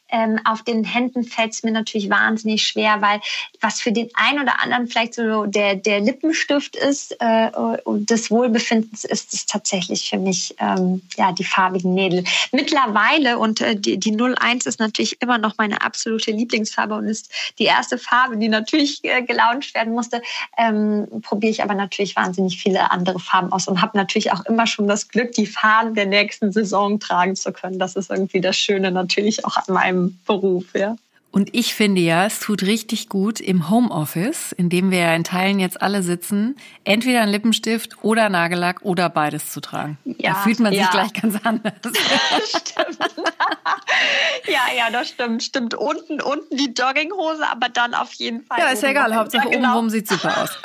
Ähm, 0.10 0.40
auf 0.46 0.64
den 0.64 0.84
Händen 0.84 1.24
fällt 1.24 1.54
es 1.54 1.64
mir 1.64 1.72
natürlich 1.72 2.10
wahnsinnig 2.10 2.66
schwer, 2.66 3.02
weil 3.02 3.20
was 3.62 3.82
für 3.82 3.92
den 3.92 4.10
einen 4.14 4.42
oder 4.42 4.62
anderen 4.62 4.88
vielleicht 4.88 5.16
so 5.16 5.46
der, 5.46 5.76
der 5.76 6.00
Lippenstift 6.00 6.76
ist 6.76 7.16
äh, 7.20 7.50
und 7.84 8.10
des 8.10 8.32
Wohlbefindens 8.32 9.04
ist 9.04 9.34
es 9.34 9.46
tatsächlich 9.46 10.10
für 10.10 10.18
mich 10.18 10.56
ähm, 10.60 11.02
ja 11.18 11.32
die 11.32 11.44
farbigen 11.44 11.94
Nägel. 11.94 12.24
Mittlerweile 12.52 13.38
und 13.38 13.62
äh, 13.62 13.76
die, 13.76 13.98
die 13.98 14.18
01 14.18 14.66
ist 14.66 14.80
natürlich 14.80 15.22
immer 15.22 15.38
noch 15.38 15.58
meine 15.58 15.82
absolute 15.82 16.32
Lieblingsfarbe 16.32 16.96
und 16.96 17.08
ist 17.08 17.32
die 17.60 17.66
erste 17.66 17.98
Farbe, 17.98 18.38
die 18.38 18.48
natürlich 18.50 19.04
äh, 19.04 19.24
gelauncht 19.24 19.74
werden 19.76 19.94
musste. 19.94 20.22
Ähm, 20.58 21.08
Probiere 21.22 21.52
ich 21.52 21.64
aber 21.64 21.76
natürlich 21.76 22.16
wahnsinnig 22.16 22.62
viele 22.62 22.92
andere 22.92 23.20
Farben 23.20 23.52
aus 23.52 23.68
und 23.68 23.82
habe 23.82 23.98
natürlich 23.98 24.32
auch 24.32 24.46
immer 24.46 24.68
schon 24.68 24.88
das 24.88 25.10
Glück, 25.10 25.34
die 25.34 25.46
Farben 25.46 25.96
der 25.96 26.06
nächsten 26.06 26.52
Saison 26.52 27.00
tragen 27.00 27.36
zu 27.36 27.52
können. 27.52 27.80
Das 27.80 27.96
ist 27.96 28.10
irgendwie 28.10 28.42
das 28.42 28.58
Schöne 28.58 28.92
natürlich 28.92 29.46
auch 29.46 29.58
an 29.58 29.74
meinem 29.74 29.97
Beruf, 30.26 30.74
ja. 30.76 30.96
Und 31.38 31.54
ich 31.54 31.76
finde 31.76 32.02
ja, 32.02 32.26
es 32.26 32.40
tut 32.40 32.64
richtig 32.64 33.10
gut 33.10 33.40
im 33.40 33.70
Homeoffice, 33.70 34.54
in 34.54 34.72
dem 34.72 34.90
wir 34.90 34.98
ja 34.98 35.14
in 35.14 35.24
Teilen 35.24 35.60
jetzt 35.60 35.80
alle 35.84 36.02
sitzen, 36.02 36.56
entweder 36.84 37.22
einen 37.22 37.32
Lippenstift 37.32 38.04
oder 38.04 38.28
Nagellack 38.30 38.82
oder 38.82 39.08
beides 39.08 39.52
zu 39.52 39.62
tragen. 39.62 40.00
Ja, 40.04 40.32
da 40.32 40.36
fühlt 40.38 40.60
man 40.60 40.74
sich 40.74 40.82
ja. 40.82 40.90
gleich 40.90 41.14
ganz 41.14 41.36
anders. 41.44 41.74
stimmt. 42.44 42.98
ja, 44.48 44.62
ja, 44.76 44.90
das 44.92 45.10
stimmt. 45.10 45.44
Stimmt. 45.44 45.76
Unten, 45.76 46.22
unten 46.22 46.58
die 46.58 46.74
Jogginghose, 46.76 47.48
aber 47.48 47.70
dann 47.70 47.94
auf 47.94 48.14
jeden 48.14 48.44
Fall. 48.44 48.58
Ja, 48.58 48.70
ist 48.70 48.82
ja 48.82 48.90
egal. 48.90 49.16
Hauptsache 49.16 49.48
genau. 49.48 49.70
obenrum 49.70 49.92
sieht 49.92 50.08
super 50.08 50.42
aus. 50.42 50.50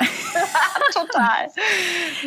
Total. 0.93 1.51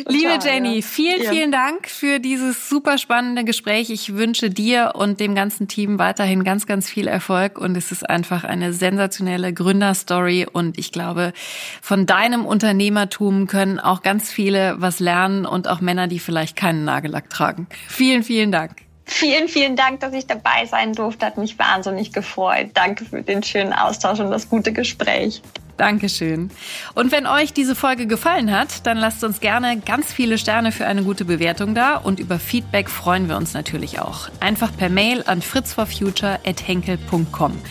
Liebe 0.07 0.33
Total, 0.33 0.53
Jenny, 0.53 0.75
ja. 0.77 0.81
vielen, 0.81 1.29
vielen 1.29 1.51
Dank 1.51 1.89
für 1.89 2.19
dieses 2.19 2.69
super 2.69 2.97
spannende 2.97 3.43
Gespräch. 3.43 3.89
Ich 3.89 4.15
wünsche 4.15 4.49
dir 4.49 4.93
und 4.95 5.19
dem 5.19 5.35
ganzen 5.35 5.67
Team 5.67 5.99
weiterhin 5.99 6.45
ganz, 6.45 6.65
ganz 6.65 6.89
viel 6.89 7.07
Erfolg 7.07 7.57
und 7.57 7.75
es 7.75 7.91
ist 7.91 8.09
einfach 8.37 8.49
eine 8.49 8.73
sensationelle 8.73 9.53
Gründerstory 9.53 10.45
und 10.51 10.77
ich 10.77 10.91
glaube, 10.91 11.33
von 11.81 12.05
deinem 12.05 12.45
Unternehmertum 12.45 13.47
können 13.47 13.79
auch 13.79 14.03
ganz 14.03 14.31
viele 14.31 14.75
was 14.79 14.99
lernen 14.99 15.45
und 15.45 15.67
auch 15.67 15.81
Männer, 15.81 16.07
die 16.07 16.19
vielleicht 16.19 16.55
keinen 16.55 16.85
Nagellack 16.85 17.29
tragen. 17.29 17.67
Vielen, 17.87 18.23
vielen 18.23 18.51
Dank. 18.51 18.71
Vielen, 19.05 19.47
vielen 19.47 19.75
Dank, 19.75 20.01
dass 20.01 20.13
ich 20.13 20.27
dabei 20.27 20.65
sein 20.65 20.93
durfte. 20.93 21.25
Hat 21.25 21.37
mich 21.37 21.57
wahnsinnig 21.57 22.11
gefreut. 22.11 22.71
Danke 22.73 23.05
für 23.05 23.21
den 23.23 23.41
schönen 23.41 23.73
Austausch 23.73 24.19
und 24.19 24.29
das 24.31 24.49
gute 24.49 24.73
Gespräch. 24.73 25.41
Dankeschön. 25.77 26.49
Und 26.95 27.11
wenn 27.11 27.27
euch 27.27 27.53
diese 27.53 27.75
Folge 27.75 28.07
gefallen 28.07 28.51
hat, 28.51 28.87
dann 28.87 28.97
lasst 28.97 29.23
uns 29.23 29.39
gerne 29.39 29.79
ganz 29.79 30.11
viele 30.11 30.37
Sterne 30.37 30.71
für 30.71 30.85
eine 30.85 31.01
gute 31.03 31.25
Bewertung 31.25 31.73
da 31.75 31.97
und 31.97 32.19
über 32.19 32.39
Feedback 32.39 32.89
freuen 32.89 33.29
wir 33.29 33.37
uns 33.37 33.53
natürlich 33.53 33.99
auch. 33.99 34.29
Einfach 34.39 34.75
per 34.75 34.89
Mail 34.89 35.23
an 35.25 35.41
fritzforfuture.henkel.com. 35.41 37.61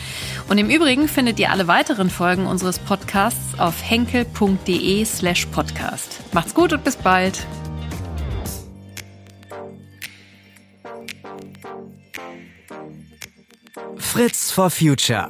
Und 0.49 0.57
im 0.57 0.69
Übrigen 0.69 1.07
findet 1.07 1.39
ihr 1.39 1.51
alle 1.51 1.67
weiteren 1.67 2.09
Folgen 2.09 2.47
unseres 2.47 2.79
Podcasts 2.79 3.59
auf 3.59 3.75
henkel.de 3.83 5.05
slash 5.05 5.45
podcast. 5.47 6.21
Macht's 6.33 6.53
gut 6.53 6.71
und 6.73 6.83
bis 6.83 6.95
bald. 6.95 7.45
Fritz 13.97 14.51
for 14.51 14.69
Future 14.69 15.29